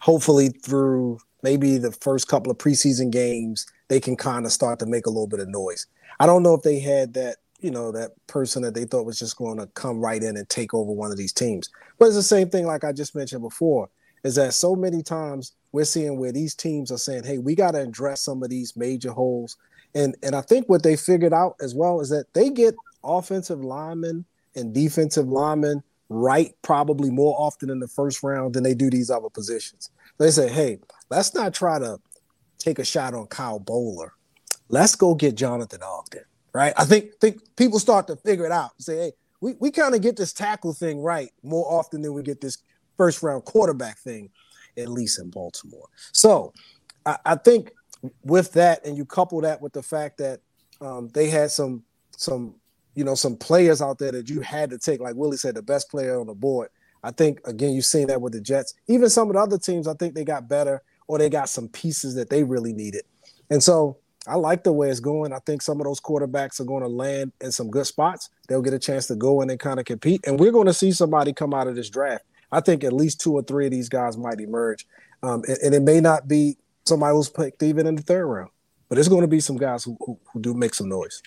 [0.00, 4.86] hopefully through maybe the first couple of preseason games, they can kind of start to
[4.86, 5.86] make a little bit of noise.
[6.20, 9.18] I don't know if they had that you know that person that they thought was
[9.18, 12.16] just going to come right in and take over one of these teams, but it's
[12.16, 13.88] the same thing like I just mentioned before.
[14.24, 17.72] Is that so many times we're seeing where these teams are saying, "Hey, we got
[17.72, 19.56] to address some of these major holes."
[19.94, 22.74] And and I think what they figured out as well is that they get
[23.04, 24.24] offensive linemen
[24.54, 29.10] and defensive linemen right probably more often in the first round than they do these
[29.10, 29.90] other positions.
[30.18, 30.78] They say, hey,
[31.10, 31.98] let's not try to
[32.58, 34.10] take a shot on Kyle Boller.
[34.68, 36.24] Let's go get Jonathan Ogden.
[36.54, 36.74] Right.
[36.76, 38.72] I think think people start to figure it out.
[38.78, 42.22] Say, hey, we, we kind of get this tackle thing right more often than we
[42.22, 42.58] get this
[42.96, 44.28] first round quarterback thing,
[44.76, 45.88] at least in Baltimore.
[46.12, 46.52] So
[47.06, 47.72] I, I think
[48.22, 50.40] with that, and you couple that with the fact that
[50.80, 51.84] um, they had some
[52.16, 52.54] some
[52.94, 55.62] you know some players out there that you had to take, like Willie said, the
[55.62, 56.68] best player on the board.
[57.02, 58.74] I think again you've seen that with the Jets.
[58.86, 61.68] Even some of the other teams, I think they got better or they got some
[61.68, 63.02] pieces that they really needed.
[63.50, 65.32] And so I like the way it's going.
[65.32, 68.30] I think some of those quarterbacks are going to land in some good spots.
[68.48, 70.20] They'll get a chance to go in and kind of compete.
[70.26, 72.24] And we're going to see somebody come out of this draft.
[72.52, 74.86] I think at least two or three of these guys might emerge.
[75.22, 78.50] Um, and, and, it may not be somebody who's picked even in the third round.
[78.88, 81.22] But there's going to be some guys who, who, who do make some noise.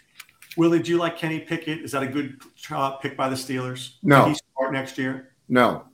[0.58, 1.80] Willie, do you like Kenny Pickett?
[1.80, 2.39] Is that a good
[2.70, 3.96] uh, pick by the Steelers?
[4.04, 4.26] No.
[4.26, 5.34] he start next year?
[5.50, 5.86] No.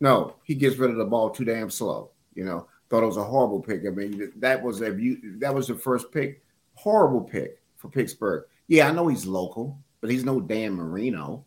[0.00, 0.34] No.
[0.44, 2.10] He gets rid of the ball too damn slow.
[2.34, 3.82] You know, thought it was a horrible pick.
[3.86, 4.90] I mean, that was a
[5.38, 6.42] that was the first pick.
[6.74, 8.44] Horrible pick for Pittsburgh.
[8.68, 11.44] Yeah, I know he's local, but he's no Dan Marino.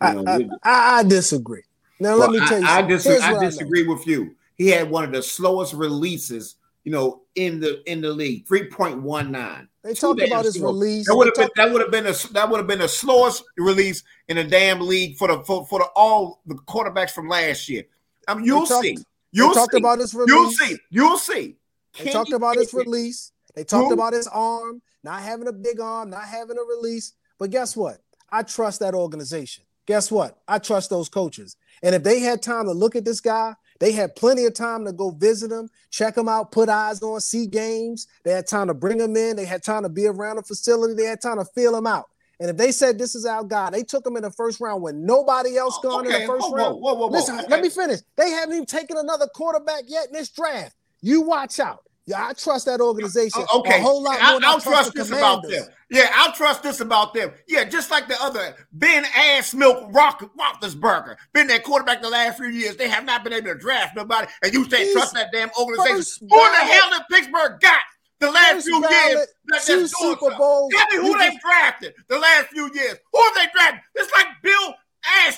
[0.00, 1.62] I, know, I, I, I, disagree.
[2.00, 2.66] Now well, let me tell you.
[2.66, 4.34] I, disagree, I disagree with you.
[4.56, 8.68] He had one of the slowest releases you know, in the in the league, three
[8.68, 9.68] point one nine.
[9.82, 10.68] They talked about his slow.
[10.68, 11.06] release.
[11.08, 13.44] That would have been that would have been a that would have been the slowest
[13.56, 17.68] release in the damn league for the for, for the all the quarterbacks from last
[17.68, 17.84] year.
[18.28, 18.96] Um, I mean, you'll talked, see.
[19.32, 19.78] You'll see.
[19.78, 20.28] about his release.
[20.28, 20.76] You'll see.
[20.90, 21.56] You'll see.
[21.98, 23.32] They talked about his release.
[23.54, 23.94] They talked Who?
[23.94, 27.12] about his arm, not having a big arm, not having a release.
[27.38, 27.98] But guess what?
[28.30, 29.64] I trust that organization.
[29.86, 30.38] Guess what?
[30.46, 31.56] I trust those coaches.
[31.82, 34.84] And if they had time to look at this guy, they had plenty of time
[34.84, 38.06] to go visit him, check him out, put eyes on, see games.
[38.22, 39.34] They had time to bring him in.
[39.34, 40.94] They had time to be around the facility.
[40.94, 42.08] They had time to feel him out.
[42.38, 44.82] And if they said this is our guy, they took him in the first round
[44.82, 46.14] when nobody else oh, gone okay.
[46.14, 46.80] in the first whoa, round.
[46.80, 47.48] Whoa, whoa, Listen, okay.
[47.48, 47.98] let me finish.
[48.16, 50.76] They haven't even taken another quarterback yet in this draft.
[51.00, 51.82] You watch out.
[52.06, 53.78] Yeah, I trust that organization uh, okay.
[53.78, 54.22] a whole lot more.
[54.22, 55.64] I'll, I'll trust, this about them.
[55.88, 57.32] Yeah, I'll trust this about them.
[57.46, 62.38] Yeah, just like the other Ben Ass Milk Rock Roethlisberger, been that quarterback the last
[62.38, 62.76] few years.
[62.76, 66.28] They have not been able to draft nobody, and you say trust that damn organization.
[66.28, 67.82] Who the hell did Pittsburgh got
[68.18, 69.26] the last few years?
[69.46, 70.72] That two Super Bowls.
[70.74, 72.96] Tell me who they drafted the last few years.
[73.12, 73.80] Who have they drafted?
[73.94, 74.74] It's like Bill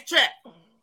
[0.06, 0.30] Check.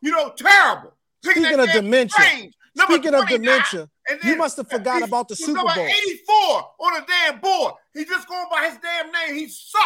[0.02, 0.94] You know, terrible.
[1.24, 3.89] Speaking of dementia, speaking of dementia,
[4.23, 5.69] you must have forgot about the Super Bowl.
[5.71, 6.36] 84
[6.79, 7.73] on a damn board.
[7.93, 9.36] He's just going by his damn name.
[9.36, 9.86] He sucked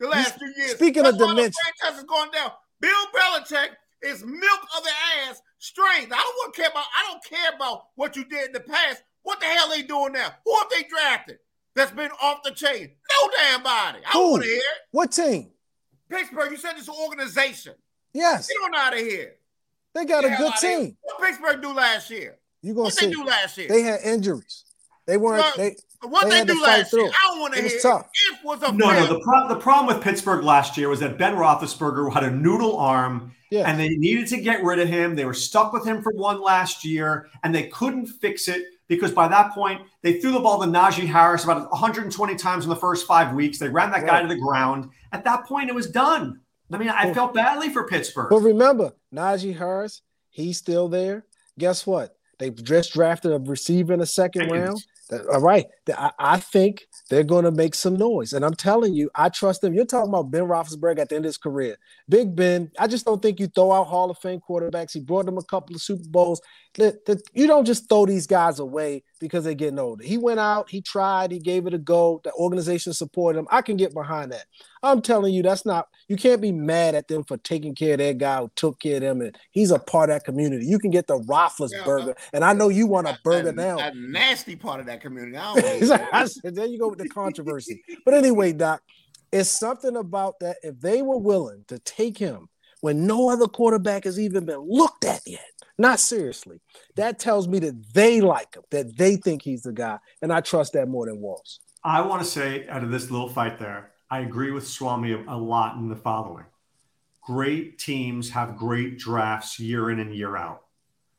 [0.00, 0.72] the last few years.
[0.72, 2.50] Speaking That's of dementia, the franchise is going down.
[2.80, 3.68] Bill Belichick
[4.02, 4.90] is milk of the
[5.28, 6.12] ass strength.
[6.12, 6.84] I don't want care about.
[6.96, 9.02] I don't care about what you did in the past.
[9.22, 10.32] What the hell are they doing now?
[10.44, 11.38] Who have they drafted?
[11.74, 12.90] That's been off the chain.
[13.22, 14.00] No damn body.
[14.06, 14.64] I don't want to hear it.
[14.90, 15.50] What team?
[16.10, 16.50] Pittsburgh.
[16.50, 17.74] You said it's an organization.
[18.12, 18.48] Yes.
[18.48, 19.36] Get on out of here.
[19.94, 20.96] They got Get a good team.
[21.02, 22.38] What Pittsburgh do last year?
[22.62, 23.06] You gonna what see?
[23.06, 23.68] They do last year.
[23.68, 24.64] They had injuries.
[25.06, 25.40] They weren't.
[25.40, 25.76] Well, they
[26.08, 27.06] what they, they do last year.
[27.06, 27.68] I don't want to hear.
[27.68, 28.08] It was Tough.
[28.32, 29.06] If was a no, no.
[29.06, 32.76] The, pro- the problem with Pittsburgh last year was that Ben Roethlisberger had a noodle
[32.76, 33.68] arm, yeah.
[33.68, 35.14] and they needed to get rid of him.
[35.14, 39.10] They were stuck with him for one last year, and they couldn't fix it because
[39.10, 42.76] by that point they threw the ball to Najee Harris about 120 times in the
[42.76, 43.58] first five weeks.
[43.58, 44.06] They ran that right.
[44.06, 44.90] guy to the ground.
[45.12, 46.40] At that point, it was done.
[46.72, 48.28] I mean, I felt badly for Pittsburgh.
[48.30, 51.24] But remember, Najee Harris, he's still there.
[51.58, 52.16] Guess what?
[52.38, 54.82] They just drafted a receiver in the second round.
[55.32, 55.66] All right.
[56.18, 58.32] I, think they're going to make some noise.
[58.32, 59.74] And I'm telling you, I trust them.
[59.74, 61.76] You're talking about Ben Roethlisberger at the end of his career.
[62.08, 64.92] Big Ben, I just don't think you throw out Hall of Fame quarterbacks.
[64.92, 66.40] He brought them a couple of Super Bowls.
[66.78, 70.04] You don't just throw these guys away because they're getting older.
[70.04, 72.20] He went out, he tried, he gave it a go.
[72.24, 73.46] The organization supported him.
[73.50, 74.46] I can get behind that.
[74.82, 77.98] I'm telling you, that's not, you can't be mad at them for taking care of
[77.98, 79.20] that guy who took care of them.
[79.20, 80.64] And he's a part of that community.
[80.66, 82.06] You can get the Roethlisberger.
[82.06, 82.30] Yeah, uh-huh.
[82.32, 83.78] and I know you want a burger now.
[83.78, 85.36] A nasty part of that community.
[85.36, 87.82] I said, there you go with the controversy.
[88.04, 88.82] but anyway, Doc,
[89.30, 90.56] it's something about that.
[90.62, 92.48] If they were willing to take him
[92.80, 96.60] when no other quarterback has even been looked at yet, not seriously,
[96.96, 99.98] that tells me that they like him, that they think he's the guy.
[100.20, 101.60] And I trust that more than Walls.
[101.84, 105.36] I want to say out of this little fight there, I agree with Swami a
[105.36, 106.44] lot in the following.
[107.22, 110.62] Great teams have great drafts year in and year out.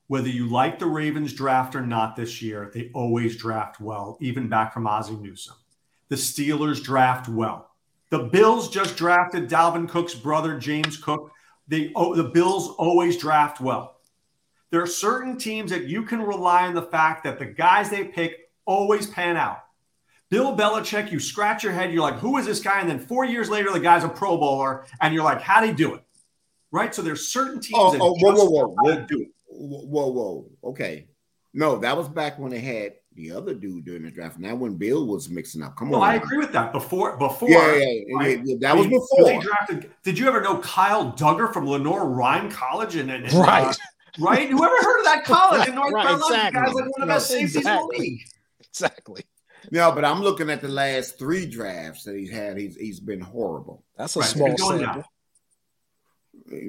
[0.08, 4.50] Whether you like the Ravens draft or not this year, they always draft well, even
[4.50, 5.56] back from Ozzie Newsome.
[6.10, 7.72] The Steelers draft well.
[8.10, 11.32] The Bills just drafted Dalvin Cook's brother, James Cook.
[11.68, 13.93] They, oh, the Bills always draft well.
[14.74, 18.06] There are certain teams that you can rely on the fact that the guys they
[18.06, 19.60] pick always pan out.
[20.32, 22.80] Bill Belichick, you scratch your head, you're like, who is this guy?
[22.82, 25.68] And then four years later, the guy's a Pro Bowler, and you're like, how do
[25.68, 26.02] he do it?
[26.72, 26.96] Right?
[26.96, 29.28] So there's certain teams oh, that oh, whoa, whoa, whoa, whoa, do it.
[29.48, 31.08] Whoa, whoa, okay.
[31.54, 34.40] No, that was back when they had the other dude during the draft.
[34.40, 35.76] Now when Bill was mixing up.
[35.76, 36.00] Come on.
[36.00, 36.74] No, I agree with that.
[36.74, 37.48] Before, before.
[37.48, 38.38] Yeah, yeah, right?
[38.40, 39.26] yeah, yeah that was before.
[39.26, 42.96] They drafted, did you ever know Kyle Dugger from Lenoir-Rhyne College?
[42.96, 43.78] And, and uh, right.
[44.20, 44.50] Right?
[44.50, 46.36] Whoever heard of that college in North right, Carolina?
[46.36, 46.62] Exactly.
[46.62, 47.96] Guys like one of the best safeties exactly.
[47.96, 48.22] in the league.
[48.60, 49.24] Exactly.
[49.72, 52.58] No, but I'm looking at the last three drafts that he's had.
[52.58, 53.84] He's he's been horrible.
[53.98, 54.30] That's a right.
[54.30, 54.80] small sample.
[54.80, 55.04] Down.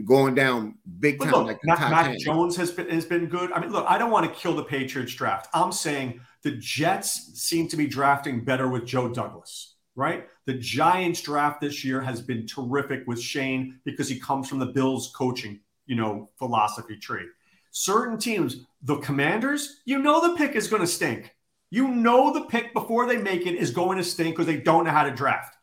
[0.04, 1.32] Going down big time.
[1.32, 3.52] Look, like Mac, Mac Jones has been has been good.
[3.52, 5.48] I mean, look, I don't want to kill the Patriots draft.
[5.52, 10.28] I'm saying the Jets seem to be drafting better with Joe Douglas, right?
[10.46, 14.66] The Giants draft this year has been terrific with Schoen because he comes from the
[14.66, 17.26] Bills coaching, you know, philosophy tree.
[17.70, 21.34] Certain teams, the Commanders, you know the pick is going to stink.
[21.70, 24.84] You know the pick before they make it is going to stink because they don't
[24.84, 25.56] know how to draft.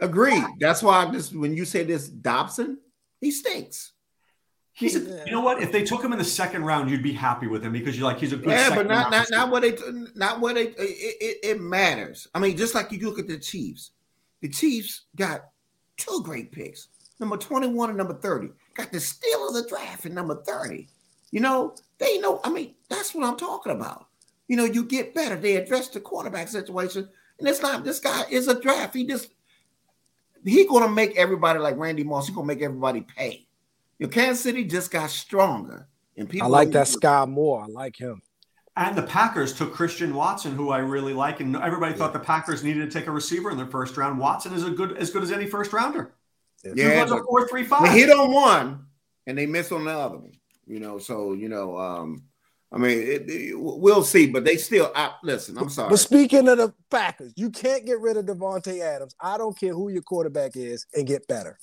[0.00, 0.44] Agreed.
[0.60, 2.76] That's why I'm just when you say this Dotson,
[3.20, 3.92] he stinks.
[4.74, 5.60] He's a, you know what?
[5.60, 8.06] If they took him in the second round, you'd be happy with him because you're
[8.06, 8.48] like he's a good.
[8.48, 9.76] Yeah, but not not, not what they
[10.14, 12.26] not what they it, it, it matters.
[12.34, 13.90] I mean, just like you look at the Chiefs,
[14.40, 15.44] the Chiefs got
[15.98, 16.88] two great picks,
[17.20, 18.48] number twenty one and number thirty.
[18.74, 20.88] Got the steal of the draft in number thirty.
[21.30, 22.40] You know they know.
[22.44, 24.06] I mean, that's what I'm talking about
[24.52, 25.34] you know, you get better.
[25.34, 27.08] They address the quarterback situation.
[27.38, 28.94] And it's not this guy is a draft.
[28.94, 29.30] He just
[30.44, 33.46] he gonna make everybody like Randy Moss, he gonna make everybody pay.
[33.98, 35.88] Your Kansas City just got stronger.
[36.18, 37.62] And people I like that Skyy Moore.
[37.62, 38.20] I like him.
[38.76, 42.62] And the Packers took Christian Watson, who I really like, and everybody thought the Packers
[42.62, 44.18] needed to take a receiver in their first round.
[44.18, 46.12] Watson is a good as good as any first rounder.
[46.64, 47.82] Yeah, but, a four three five.
[47.82, 48.86] They hit on one
[49.26, 50.32] and they miss on the other one.
[50.66, 52.24] You know, so you know, um,
[52.70, 54.92] I mean, it, it, we'll see, but they still.
[54.94, 55.90] I, listen, I'm sorry.
[55.90, 59.14] But speaking of the Packers, you can't get rid of Davante Adams.
[59.20, 61.58] I don't care who your quarterback is, and get better.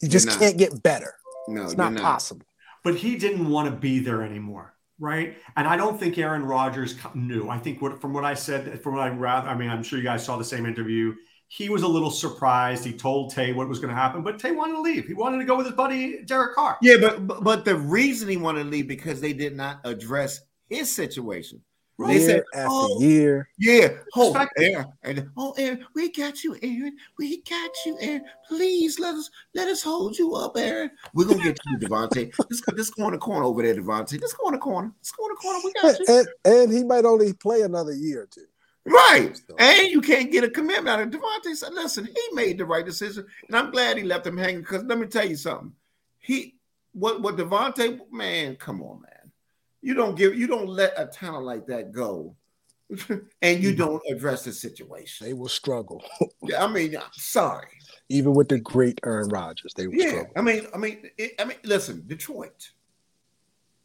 [0.00, 1.14] You just can't get better.
[1.48, 2.46] No, it's not, not possible.
[2.84, 5.36] But he didn't want to be there anymore right?
[5.56, 7.48] And I don't think Aaron Rodgers knew.
[7.48, 9.98] I think what from what I said, from what I rather, I mean, I'm sure
[9.98, 11.14] you guys saw the same interview.
[11.48, 12.84] He was a little surprised.
[12.84, 15.06] He told Tay what was going to happen, but Tay wanted to leave.
[15.06, 16.76] He wanted to go with his buddy Derek Carr.
[16.82, 20.94] Yeah, but but the reason he wanted to leave because they did not address his
[20.94, 21.62] situation.
[21.98, 23.48] They year said, after oh, year.
[23.58, 23.88] Yeah.
[24.14, 24.86] Oh, Aaron.
[25.02, 26.96] And, oh, Aaron, we got you, Aaron.
[27.18, 28.24] We got you, Aaron.
[28.46, 30.92] Please let us let us hold you up, Aaron.
[31.12, 32.32] We're gonna get you, Davante.
[32.38, 34.20] Let's go, let's the corner over there, Davante.
[34.20, 34.92] Let's go in the corner.
[34.98, 35.58] Let's go in the corner.
[35.64, 36.06] We got you.
[36.08, 38.46] And, and he might only play another year or two.
[38.88, 39.40] Right.
[39.58, 41.54] And you can't get a commitment out of Davante.
[41.54, 43.26] Said, listen, he made the right decision.
[43.46, 45.72] And I'm glad he left him hanging because let me tell you something.
[46.18, 46.58] He
[46.92, 49.32] what what Davante, man, come on, man.
[49.80, 52.34] You don't give, you don't let a talent like that go,
[52.90, 53.78] and you mm-hmm.
[53.78, 55.26] don't address the situation.
[55.26, 56.04] They will struggle.
[56.42, 57.68] yeah, I mean, I'm sorry.
[58.08, 60.32] Even with the great Aaron Rodgers, they will yeah, struggle.
[60.36, 62.70] I mean, I mean, it, I mean, listen, Detroit.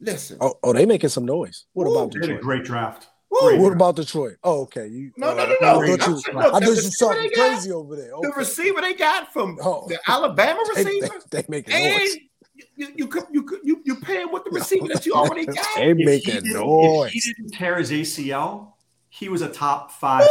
[0.00, 0.38] Listen.
[0.40, 1.66] Oh, oh, they making some noise.
[1.72, 2.28] What Ooh, about Detroit?
[2.28, 3.08] They a great draft.
[3.42, 4.36] Great what about Detroit?
[4.44, 4.86] Oh, okay.
[4.86, 5.82] You, no, no, uh, no, no.
[5.82, 8.12] I thought you, I thought you something crazy over there.
[8.12, 8.28] Okay.
[8.28, 9.86] The receiver they got from oh.
[9.88, 11.08] the Alabama receiver.
[11.30, 12.16] They, they, they making noise
[12.76, 15.66] you you you you you pay him with the receiver that you already got.
[15.76, 17.08] they making noise.
[17.08, 18.72] If he didn't tear his ACL,
[19.08, 20.26] he was a top five.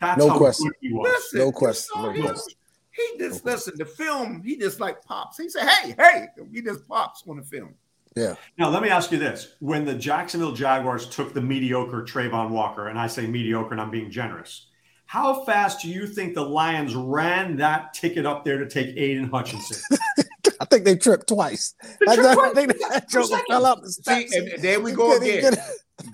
[0.00, 0.70] That's no question.
[0.82, 2.02] Listen, no question.
[2.02, 2.54] No question.
[2.90, 3.74] He just no listen.
[3.76, 5.38] The film, he just like pops.
[5.38, 7.74] He said, "Hey, hey," he just pops on the film.
[8.18, 8.34] Yeah.
[8.58, 12.88] Now let me ask you this: When the Jacksonville Jaguars took the mediocre Travon Walker,
[12.88, 14.66] and I say mediocre, and I'm being generous,
[15.06, 19.30] how fast do you think the Lions ran that ticket up there to take Aidan
[19.30, 19.96] Hutchinson?
[20.60, 21.74] I think they tripped twice.
[22.00, 22.50] They tripped I, twice.
[22.50, 24.32] I think that joker fell up the steps.
[24.32, 25.54] See, and there we go again.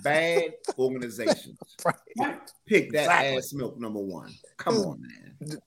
[0.03, 1.57] Bad organization.
[1.85, 2.39] right.
[2.67, 3.37] Pick that exactly.
[3.37, 4.33] ass milk number one.
[4.59, 5.59] Come on, man.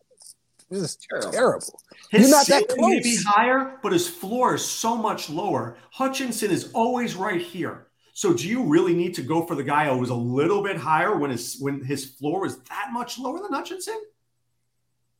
[0.69, 1.32] This is terrible.
[1.32, 1.82] terrible.
[2.12, 2.89] His You're not that close.
[2.89, 5.77] may be higher, but his floor is so much lower.
[5.91, 7.88] Hutchinson is always right here.
[8.13, 10.75] So do you really need to go for the guy who was a little bit
[10.77, 13.99] higher when his when his floor was that much lower than Hutchinson?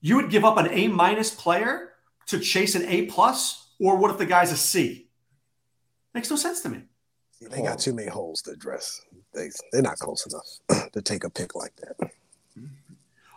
[0.02, 1.94] You would give up an A minus player
[2.28, 5.10] to chase an A plus, or what if the guy's a C?
[6.14, 6.84] Makes no sense to me.
[7.40, 9.02] They got too many holes to address.
[9.34, 12.12] They they're not close enough to take a pick like that.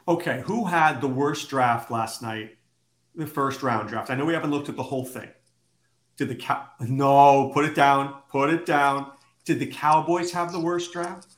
[0.08, 2.56] Okay, who had the worst draft last night?
[3.14, 4.10] The first round draft.
[4.10, 5.28] I know we haven't looked at the whole thing.
[6.16, 6.66] Did the cow?
[6.80, 8.14] No, put it down.
[8.28, 9.12] Put it down.
[9.44, 11.34] Did the Cowboys have the worst draft?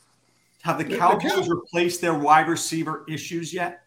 [0.62, 3.82] Have the Cowboys replaced their wide receiver issues yet?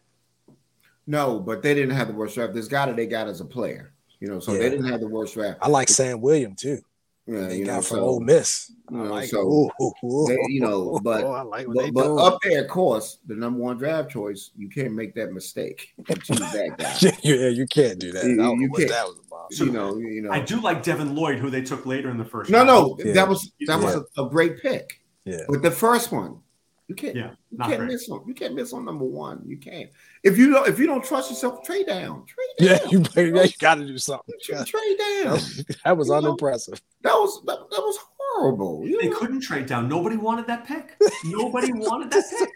[1.06, 2.54] No, but they didn't have the worst draft.
[2.54, 4.58] This guy that they got as a player, you know, so yeah.
[4.60, 5.58] they didn't have the worst draft.
[5.62, 6.80] I like Sam William too.
[7.26, 8.72] Yeah, they you got know, from so, Ole Miss.
[8.90, 12.16] You know, like, so ooh, ooh, ooh, they, you know, but oh, like but, but
[12.16, 15.92] up there, of course, the number one draft choice, you can't make that mistake.
[16.06, 17.18] that guy.
[17.22, 18.24] yeah, you can't do that.
[18.24, 18.90] You, you can't.
[18.90, 19.16] That was.
[19.52, 20.30] So, you know, you know.
[20.30, 22.50] I do like Devin Lloyd, who they took later in the first.
[22.50, 22.68] No, round.
[22.68, 23.12] no, yeah.
[23.12, 25.00] that was that was a, a, great pick.
[25.24, 26.40] Yeah, but the first one,
[26.88, 27.16] you can't.
[27.16, 27.88] Yeah, you can't great.
[27.88, 28.22] miss on.
[28.28, 29.42] You can't miss on number one.
[29.44, 29.90] You can't.
[30.22, 32.24] If you don't, if you don't trust yourself, trade down.
[32.26, 32.78] Trade down.
[32.82, 34.34] Yeah, you, yeah, you got to do something.
[34.48, 35.38] Trade down.
[35.84, 36.80] that was you unimpressive.
[37.02, 38.86] Know, that was that, that was horrible.
[38.86, 39.18] You they know?
[39.18, 39.88] couldn't trade down.
[39.88, 40.96] Nobody wanted that pick.
[41.24, 42.48] Nobody wanted that pick.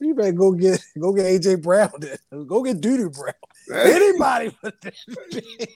[0.00, 1.90] You better go get go get AJ Brown.
[1.98, 2.18] Then.
[2.46, 3.34] Go get Doodoo Brown.
[3.72, 4.56] Anybody.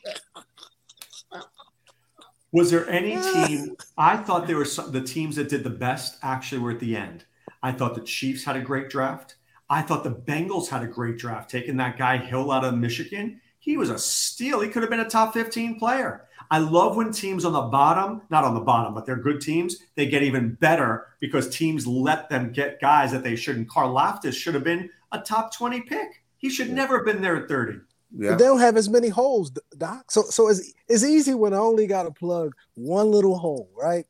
[2.53, 3.77] Was there any team?
[3.97, 6.95] I thought there were some, the teams that did the best actually were at the
[6.95, 7.25] end.
[7.63, 9.37] I thought the Chiefs had a great draft.
[9.71, 13.41] I thought the Bengals had a great draft, taking that guy Hill out of Michigan.
[13.59, 14.61] He was a steal.
[14.61, 16.27] He could have been a top 15 player.
[16.51, 19.77] I love when teams on the bottom, not on the bottom, but they're good teams,
[19.95, 23.69] they get even better because teams let them get guys that they shouldn't.
[23.69, 26.23] Karlaftis should have been a top 20 pick.
[26.37, 26.75] He should yeah.
[26.75, 27.79] never have been there at 30.
[28.15, 28.35] Yeah.
[28.35, 30.11] They don't have as many holes, Doc.
[30.11, 34.05] So so it's it's easy when I only got to plug one little hole, right?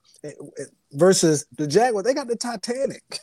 [0.93, 3.20] Versus the Jaguar, they got the Titanic.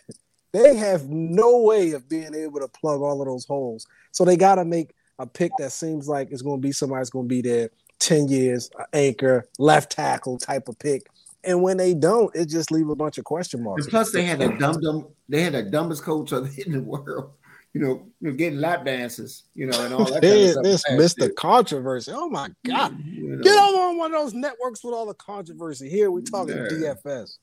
[0.51, 3.85] They have no way of being able to plug all of those holes.
[4.11, 7.09] So they got to make a pick that seems like it's going to be somebody's
[7.09, 11.07] going to be there 10 years, anchor, left tackle type of pick.
[11.43, 13.85] And when they don't, it just leave a bunch of question marks.
[13.85, 17.31] And plus, they had a dumb, dumb, they had the dumbest coach in the world.
[17.73, 20.23] You know, you know, getting lap dances, you know, and all that.
[20.23, 21.33] kind of this Mr.
[21.35, 22.11] Controversy.
[22.11, 22.99] Oh my God!
[23.05, 23.43] You know.
[23.43, 25.87] Get over on one of those networks with all the controversy.
[25.87, 26.95] Here we're talking yeah.
[27.05, 27.37] DFS.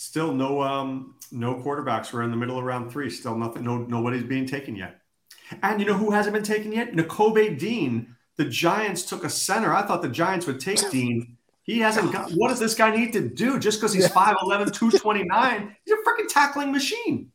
[0.00, 2.12] Still no um no quarterbacks.
[2.12, 3.10] We're in the middle of round three.
[3.10, 3.64] Still nothing.
[3.64, 5.00] No nobody's being taken yet.
[5.60, 6.92] And you know who hasn't been taken yet?
[6.92, 8.14] Nakobe Dean.
[8.36, 9.74] The Giants took a center.
[9.74, 11.36] I thought the Giants would take Dean.
[11.64, 12.30] He hasn't got.
[12.30, 13.58] What does this guy need to do?
[13.58, 17.32] Just because he's 5'11", 229, he's a freaking tackling machine.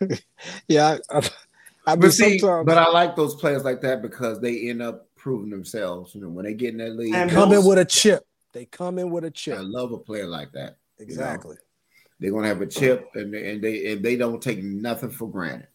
[0.68, 1.30] yeah, I,
[1.86, 5.48] I but see, but I like those players like that because they end up proving
[5.48, 6.14] themselves.
[6.14, 8.26] You know, when they get in that league, and come in with a chip.
[8.52, 9.58] They come in with a chip.
[9.58, 10.76] I love a player like that.
[11.04, 11.50] Exactly.
[11.50, 11.60] You know?
[12.20, 15.68] They're gonna have a chip, and and they and they don't take nothing for granted.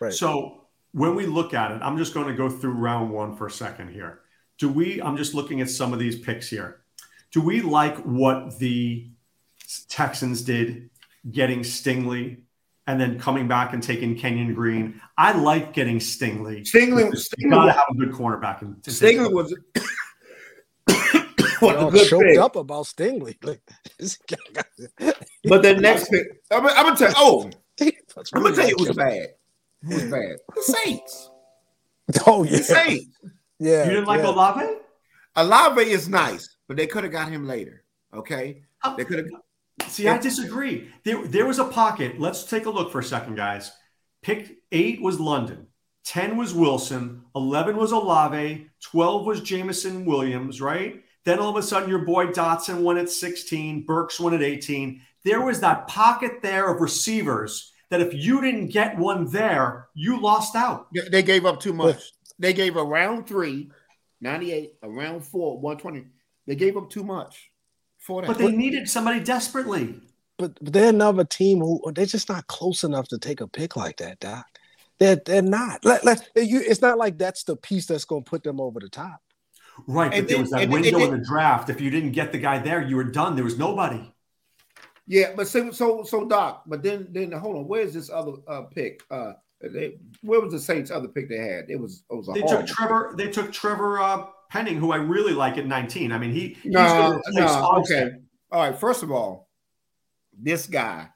[0.00, 0.12] Right.
[0.12, 3.46] So when we look at it, I'm just going to go through round one for
[3.46, 4.20] a second here.
[4.58, 5.00] Do we?
[5.02, 6.82] I'm just looking at some of these picks here.
[7.30, 9.10] Do we like what the
[9.88, 10.90] Texans did,
[11.30, 12.42] getting Stingley
[12.86, 15.00] and then coming back and taking Kenyon Green?
[15.16, 16.60] I like getting Stingley.
[16.62, 18.60] Stingley, Stingley got to have a good cornerback.
[18.62, 19.56] In, Stingley was
[21.62, 22.38] what good choked pick.
[22.38, 23.36] up about Stingley.
[25.44, 27.14] but the next pick, I'm, I'm gonna tell you.
[27.16, 27.50] Oh,
[28.34, 29.28] I'm gonna tell you, it was bad.
[29.82, 30.36] It was bad.
[30.54, 31.30] The Saints.
[32.26, 33.20] Oh yeah, the Saints.
[33.58, 34.30] Yeah, you didn't like yeah.
[34.30, 34.74] Olave.
[35.36, 37.84] Olave is nice, but they could have got him later.
[38.12, 38.96] Okay, oh.
[38.96, 39.90] they could have.
[39.90, 40.90] See, I disagree.
[41.04, 42.20] There, there was a pocket.
[42.20, 43.72] Let's take a look for a second, guys.
[44.22, 45.68] Pick eight was London.
[46.04, 51.01] 10 was Wilson, 11 was Olave, 12 was Jameson Williams, right?
[51.24, 55.00] Then all of a sudden, your boy Dotson went at 16, Burks went at 18.
[55.24, 60.20] There was that pocket there of receivers that if you didn't get one there, you
[60.20, 60.88] lost out.
[61.10, 62.12] They gave up too much.
[62.38, 63.70] They gave a round three,
[64.20, 66.06] 98, a round four, 120.
[66.46, 67.50] They gave up too much
[67.98, 68.28] for that.
[68.28, 70.00] But they needed somebody desperately.
[70.38, 73.98] But they're another team who they're just not close enough to take a pick like
[73.98, 74.46] that, Doc.
[74.98, 75.84] They're, they're not.
[75.84, 78.80] Let, let, you, it's not like that's the piece that's going to put them over
[78.80, 79.20] the top.
[79.86, 81.70] Right, but and there was that window in the draft.
[81.70, 83.34] If you didn't get the guy there, you were done.
[83.34, 84.12] There was nobody.
[85.06, 88.62] Yeah, but so so so Doc, but then then hold on, where's this other uh,
[88.62, 89.02] pick?
[89.10, 91.66] Uh, they, where was the Saints' other pick they had?
[91.68, 93.14] It was it was a they took Trevor.
[93.16, 96.12] They took Trevor uh, Penning, who I really like at 19.
[96.12, 98.12] I mean, he no no okay.
[98.50, 99.48] All right, first of all,
[100.38, 101.08] this guy,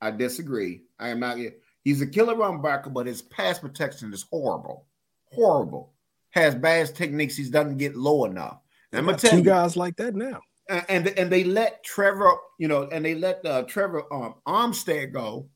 [0.00, 0.82] I disagree.
[0.98, 1.38] I am not.
[1.82, 4.86] He's a killer run backer, but his pass protection is horrible,
[5.32, 5.94] horrible
[6.30, 7.36] has bad techniques.
[7.36, 8.58] He doesn't get low enough.
[8.92, 10.40] I'm gonna tell two you, guys like that now.
[10.68, 15.48] And and they let Trevor, you know, and they let uh, Trevor um, Armstead go,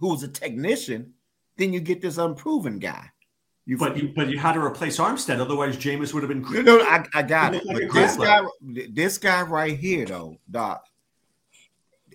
[0.00, 1.12] who was a technician.
[1.56, 3.10] Then you get this unproven guy.
[3.66, 6.42] You, but you but you had to replace Armstead, otherwise Jameis would have been.
[6.64, 7.64] No, no, I, I got it.
[7.64, 10.84] Like this guy, this guy right here, though, Doc,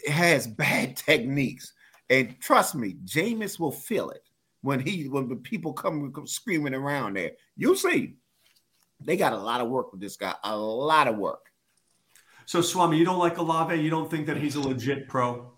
[0.07, 1.73] has bad techniques,
[2.09, 4.28] and trust me, Jameis will feel it
[4.61, 7.31] when he when the people come screaming around there.
[7.55, 8.15] You'll see.
[9.01, 10.35] They got a lot of work with this guy.
[10.43, 11.45] A lot of work.
[12.45, 13.75] So Swami, you don't like Olave?
[13.75, 15.51] You don't think that he's a legit pro?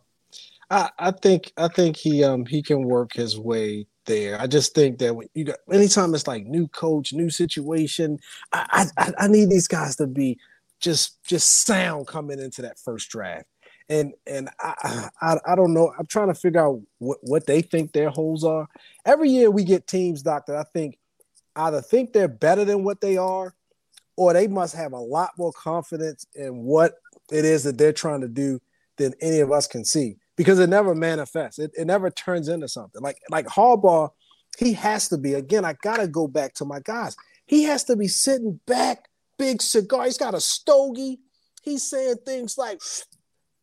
[0.69, 4.39] I, I think I think he um he can work his way there.
[4.39, 8.19] I just think that when you got anytime it's like new coach, new situation,
[8.53, 10.37] I I, I need these guys to be
[10.79, 13.45] just just sound coming into that first draft
[13.89, 15.93] and and I, I I don't know.
[15.97, 18.67] I'm trying to figure out what, what they think their holes are.
[19.05, 20.55] Every year we get teams, doctor.
[20.55, 20.97] I think
[21.55, 23.53] either think they're better than what they are,
[24.15, 26.95] or they must have a lot more confidence in what
[27.31, 28.59] it is that they're trying to do
[28.97, 31.59] than any of us can see because it never manifests.
[31.59, 33.01] It, it never turns into something.
[33.01, 34.09] Like like Harbaugh,
[34.57, 35.33] he has to be.
[35.33, 37.15] Again, I gotta go back to my guys.
[37.45, 40.05] He has to be sitting back, big cigar.
[40.05, 41.19] He's got a stogie.
[41.61, 42.79] He's saying things like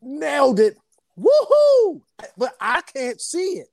[0.03, 0.77] nailed it.
[1.19, 2.01] Woohoo!
[2.37, 3.69] But I can't see it.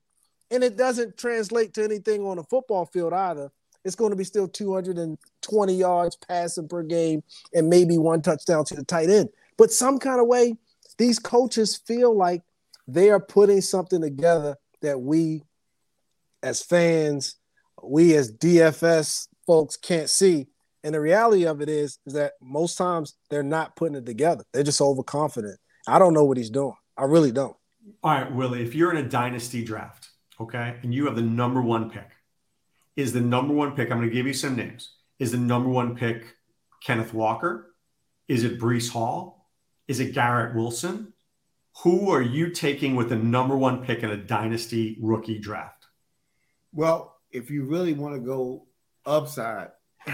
[0.51, 3.51] And it doesn't translate to anything on a football field either.
[3.83, 7.23] It's going to be still 220 yards passing per game
[7.53, 9.29] and maybe one touchdown to the tight end.
[9.57, 10.57] But some kind of way,
[10.97, 12.41] these coaches feel like
[12.87, 15.43] they are putting something together that we
[16.41, 17.35] as fans,
[17.81, 20.47] we as DFS folks can't see.
[20.83, 24.43] And the reality of it is, is that most times they're not putting it together.
[24.53, 25.59] They're just overconfident.
[25.87, 26.75] I don't know what he's doing.
[26.97, 27.55] I really don't.
[28.03, 30.09] All right, Willie, if you're in a dynasty draft,
[30.39, 32.09] okay, and you have the number one pick,
[32.95, 34.93] is the number one pick, I'm going to give you some names.
[35.19, 36.35] Is the number one pick
[36.81, 37.73] Kenneth Walker?
[38.27, 39.49] Is it Breece Hall?
[39.87, 41.13] Is it Garrett Wilson?
[41.83, 45.87] Who are you taking with the number one pick in a dynasty rookie draft?
[46.73, 48.65] Well, if you really want to go
[49.05, 49.69] upside,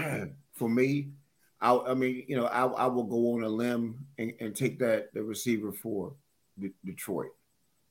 [0.52, 1.12] for me,
[1.62, 4.80] I, I mean, you know, I, I will go on a limb and, and take
[4.80, 6.14] that the receiver for
[6.58, 7.30] D- Detroit.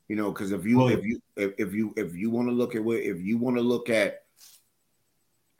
[0.09, 2.53] You know, because if you well, if you if, if you if you want to
[2.53, 4.24] look at what if you want to look at,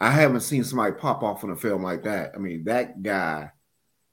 [0.02, 2.34] I haven't seen somebody pop off on a film like that.
[2.36, 3.52] I mean, that guy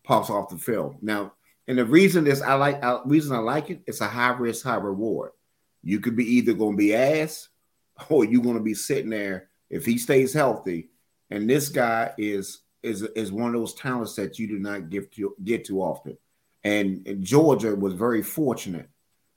[0.04, 0.98] pops off the film.
[1.02, 1.32] Now,
[1.66, 4.64] And the reason is I like I, reason I like it, it's a high risk,
[4.64, 5.32] high reward.
[5.82, 7.48] You could be either going to be ass
[8.08, 10.90] or you're going to be sitting there if he stays healthy.
[11.30, 15.12] And this guy is is is one of those talents that you do not get
[15.12, 16.16] to get too often.
[16.64, 18.88] And, and Georgia was very fortunate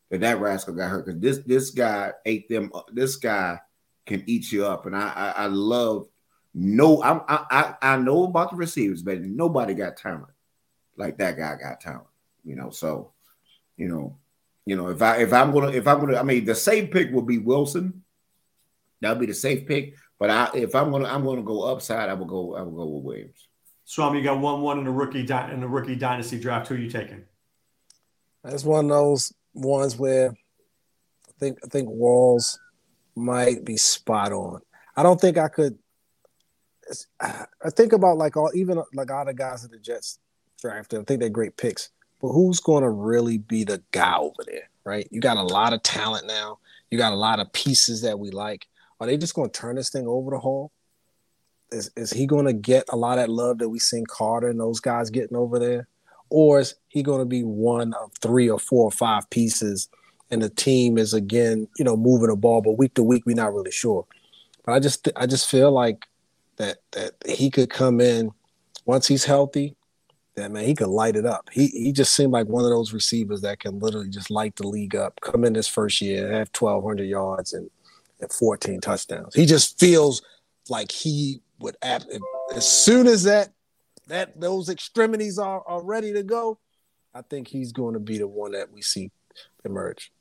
[0.09, 2.71] that that rascal got hurt because this this guy ate them.
[2.73, 2.89] Up.
[2.91, 3.59] This guy
[4.05, 6.07] can eat you up, and I I, I love
[6.53, 10.33] no I, I I know about the receivers, but nobody got talent
[10.97, 12.07] like that guy got talent.
[12.43, 13.11] You know, so
[13.77, 14.17] you know,
[14.65, 17.11] you know if I if I'm gonna if I'm gonna I mean the safe pick
[17.11, 18.03] will be Wilson.
[18.99, 19.95] That'll be the safe pick.
[20.21, 22.07] But I, if I'm gonna, I'm gonna go upside.
[22.07, 22.55] I will go.
[22.55, 23.47] I will go with Williams.
[23.85, 26.67] Swami, you got one one in the rookie in the rookie dynasty draft.
[26.67, 27.23] Who are you taking?
[28.43, 32.59] That's one of those ones where I think I think Walls
[33.15, 34.61] might be spot on.
[34.95, 35.79] I don't think I could.
[37.19, 40.19] I think about like all even like all the guys that the Jets
[40.61, 40.99] drafted.
[40.99, 41.89] I think they're great picks,
[42.21, 44.69] but who's going to really be the guy over there?
[44.83, 45.07] Right?
[45.09, 46.59] You got a lot of talent now.
[46.91, 48.67] You got a lot of pieces that we like.
[49.01, 50.71] Are they just going to turn this thing over the hall?
[51.71, 54.47] Is, is he going to get a lot of that love that we seen Carter
[54.47, 55.87] and those guys getting over there?
[56.29, 59.89] Or is he going to be one of three or four or five pieces
[60.29, 63.35] and the team is again, you know, moving the ball, but week to week, we're
[63.35, 64.05] not really sure.
[64.63, 66.07] But I just I just feel like
[66.57, 68.31] that that he could come in
[68.85, 69.75] once he's healthy,
[70.35, 71.49] that man, he could light it up.
[71.51, 74.67] He he just seemed like one of those receivers that can literally just light the
[74.67, 75.19] league up.
[75.21, 77.69] Come in this first year, have twelve hundred yards and
[78.21, 79.35] and 14 touchdowns.
[79.35, 80.21] He just feels
[80.69, 83.49] like he would as soon as that
[84.07, 86.59] that those extremities are, are ready to go,
[87.13, 89.11] I think he's going to be the one that we see
[89.63, 90.11] emerge.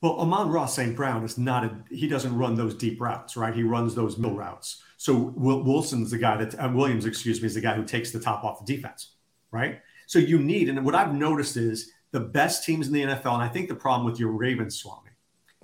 [0.00, 0.94] Well, Amon-Ra St.
[0.94, 3.54] Brown is not a he doesn't run those deep routes, right?
[3.54, 4.82] He runs those mill routes.
[4.96, 8.20] So Wilson's the guy that uh, Williams, excuse me, is the guy who takes the
[8.20, 9.14] top off the defense,
[9.50, 9.80] right?
[10.06, 13.42] So you need, and what I've noticed is the best teams in the NFL, and
[13.42, 15.10] I think the problem with your Ravens, Swami,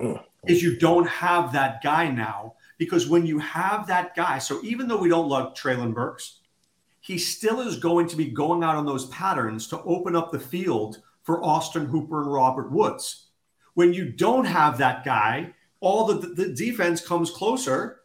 [0.00, 4.60] mm is you don't have that guy now because when you have that guy, so
[4.62, 6.40] even though we don't love Treylon Burks,
[7.00, 10.38] he still is going to be going out on those patterns to open up the
[10.38, 13.26] field for Austin Hooper and Robert Woods.
[13.74, 18.00] When you don't have that guy, all the, the defense comes closer,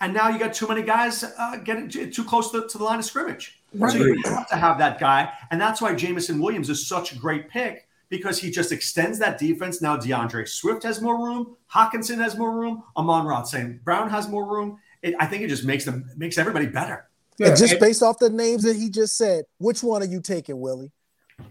[0.00, 2.98] and now you got too many guys uh, getting too close to, to, the line
[2.98, 3.60] of scrimmage.
[3.74, 3.92] Right.
[3.92, 7.18] So you have to have that guy, and that's why Jameson Williams is such a
[7.18, 9.82] great pick because he just extends that defense.
[9.82, 13.84] Now D'Andre Swift has more room, Hockenson has more room, Amon-Ra St.
[13.84, 14.78] Brown has more room.
[15.02, 17.08] It, I think it just makes them makes everybody better.
[17.38, 20.22] Yeah, and just based off the names that he just said, which one are you
[20.22, 20.90] taking, Willie?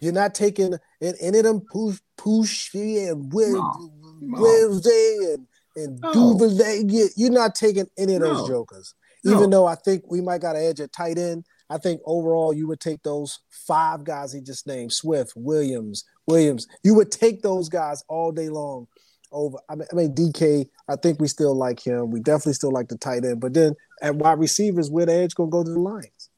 [0.01, 6.13] You're not taking any of them push push and Will Wednesday and and no.
[6.13, 6.83] Duvernay.
[7.15, 8.47] You're not taking any of those no.
[8.47, 8.93] jokers.
[9.25, 9.49] Even no.
[9.49, 11.45] though I think we might got to edge at tight end.
[11.69, 16.67] I think overall you would take those five guys he just named: Swift, Williams, Williams.
[16.83, 18.87] You would take those guys all day long.
[19.31, 20.69] Over, I mean, I mean, DK.
[20.87, 22.11] I think we still like him.
[22.11, 23.41] We definitely still like the tight end.
[23.41, 26.29] But then at wide receivers, where the edge gonna go to the Lions?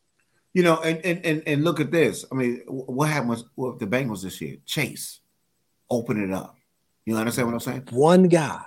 [0.54, 2.26] You know, and and and, and look at this.
[2.32, 4.58] I mean, what happened with the Bengals this year?
[4.66, 5.20] Chase,
[5.90, 6.56] open it up.
[7.06, 7.88] You understand what I'm saying?
[7.92, 8.62] One guy.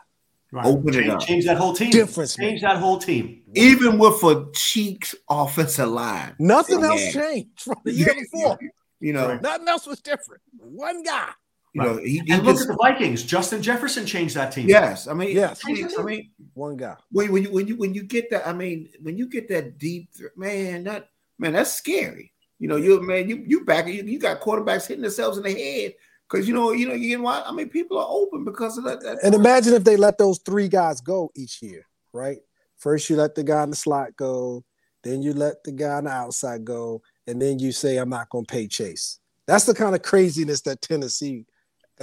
[0.52, 0.66] Right.
[0.66, 1.20] Open change, it up.
[1.20, 1.90] Change that whole team.
[1.90, 2.34] Difference.
[2.34, 2.74] Change man.
[2.74, 3.42] that whole team.
[3.54, 6.34] Even with a cheeks offensive line.
[6.40, 7.22] Nothing else yeah.
[7.22, 8.58] changed from the year before.
[8.98, 9.42] You know, right.
[9.42, 10.42] nothing else was different.
[10.58, 11.30] One guy.
[11.72, 13.22] You know, he, he and look at the Vikings.
[13.22, 14.68] Justin Jefferson changed that team.
[14.68, 15.60] Yes, I mean, yes.
[15.64, 16.96] I mean, I mean one guy.
[17.12, 19.78] When, when you when you when you get that, I mean, when you get that
[19.78, 22.32] deep, man, that man, that's scary.
[22.58, 25.52] You know, you man, you you back, you, you got quarterbacks hitting themselves in the
[25.52, 25.94] head
[26.30, 27.44] because you know, you know, you know what?
[27.46, 29.00] I mean, people are open because of that.
[29.00, 32.38] that and imagine if they let those three guys go each year, right?
[32.78, 34.64] First, you let the guy in the slot go,
[35.02, 38.28] then you let the guy on the outside go, and then you say, "I'm not
[38.28, 41.46] going to pay Chase." That's the kind of craziness that Tennessee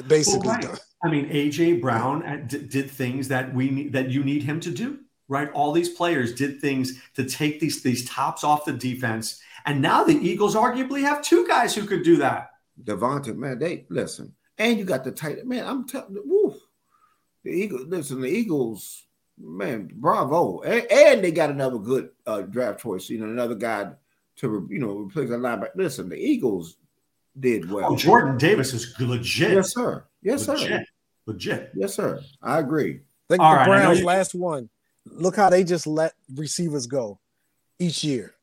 [0.08, 0.80] basically well, right.
[1.04, 4.72] I mean, AJ Brown uh, did things that we need, that you need him to
[4.72, 5.50] do, right?
[5.54, 10.04] All these players did things to take these these tops off the defense, and now
[10.04, 12.52] the Eagles arguably have two guys who could do that.
[12.84, 15.66] Devonta, man, they listen, and you got the tight man.
[15.66, 16.56] I'm telling you,
[17.44, 17.86] the Eagles.
[17.88, 19.06] Listen, the Eagles,
[19.40, 23.10] man, bravo, and, and they got another good uh, draft choice.
[23.10, 23.92] You know, another guy
[24.38, 25.60] to you know replace that line.
[25.60, 26.78] But listen, the Eagles
[27.40, 27.94] did well.
[27.94, 29.52] Oh, Jordan Davis is legit.
[29.52, 30.06] Yes, sir.
[30.22, 30.68] Yes, legit.
[30.68, 30.86] sir.
[31.26, 31.72] Legit.
[31.76, 32.22] Yes, sir.
[32.42, 33.02] I agree.
[33.30, 34.70] Think All the right, Browns last one.
[35.06, 37.20] Look how they just let receivers go
[37.80, 38.34] each year.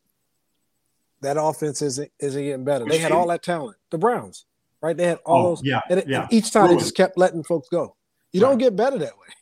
[1.24, 2.84] That offense isn't isn't getting better.
[2.84, 3.76] They had all that talent.
[3.90, 4.46] The Browns,
[4.80, 4.96] right?
[4.96, 5.62] They had all oh, those.
[5.64, 6.22] Yeah, and, yeah.
[6.22, 6.80] And each time Ruined.
[6.80, 7.96] they just kept letting folks go.
[8.32, 8.50] You right.
[8.50, 9.34] don't get better that way.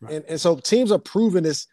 [0.00, 0.12] Right.
[0.14, 1.66] And, and so teams are proving this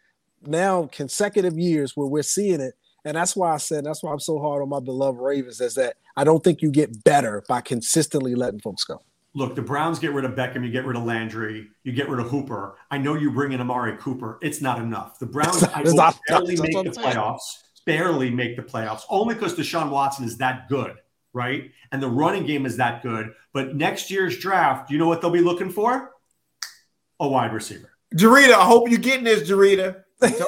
[0.44, 2.74] now consecutive years where we're seeing it
[3.06, 5.76] And that's why I said that's why I'm so hard on my beloved Ravens is
[5.76, 9.00] that I don't think you get better by consistently letting folks go.
[9.34, 12.18] Look, the Browns get rid of Beckham, you get rid of Landry, you get rid
[12.18, 12.78] of Hooper.
[12.90, 14.38] I know you bring in Amari Cooper.
[14.42, 15.20] It's not enough.
[15.20, 19.90] The Browns I not, barely make the playoffs, barely make the playoffs, only because Deshaun
[19.90, 20.96] Watson is that good,
[21.32, 21.70] right?
[21.92, 23.32] And the running game is that good.
[23.54, 26.10] But next year's draft, you know what they'll be looking for?
[27.20, 27.92] A wide receiver.
[28.14, 30.02] Jarita, I hope you're getting this, Jarita.
[30.20, 30.40] That's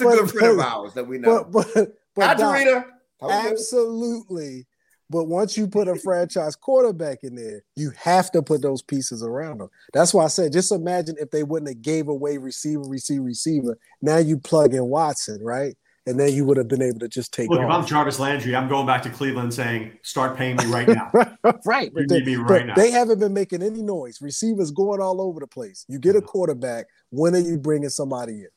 [0.00, 1.44] a but, good friend of ours that we know.
[1.44, 2.86] But, but, but Doc,
[3.22, 4.66] absolutely.
[5.10, 9.24] But once you put a franchise quarterback in there, you have to put those pieces
[9.24, 9.68] around them.
[9.92, 13.76] That's why I said, just imagine if they wouldn't have gave away receiver, receiver, receiver.
[14.00, 15.76] Now you plug in Watson, right?
[16.06, 17.50] And then you would have been able to just take.
[17.50, 17.64] Look, off.
[17.64, 21.10] if I'm Jarvis Landry, I'm going back to Cleveland saying, "Start paying me right now."
[21.66, 22.74] right, you need me right now.
[22.74, 24.20] They haven't been making any noise.
[24.22, 25.84] Receivers going all over the place.
[25.88, 26.86] You get a quarterback.
[27.10, 28.48] When are you bringing somebody in?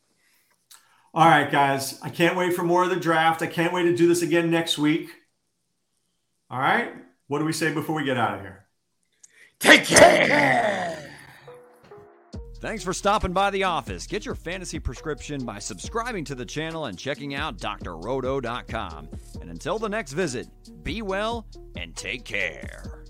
[1.14, 1.99] All right, guys.
[2.01, 3.41] I can't wait for more of the draft.
[3.41, 5.10] I can't wait to do this again next week.
[6.54, 6.93] All right.
[7.30, 8.66] What do we say before we get out of here?
[9.58, 11.10] Take care.
[12.58, 14.06] Thanks for stopping by the office.
[14.06, 19.10] Get your fantasy prescription by subscribing to the channel and checking out drroto.com.
[19.41, 20.47] And until the next visit,
[20.84, 23.04] be well and take care.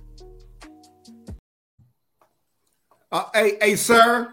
[3.11, 4.21] Uh, hey, hey, sir.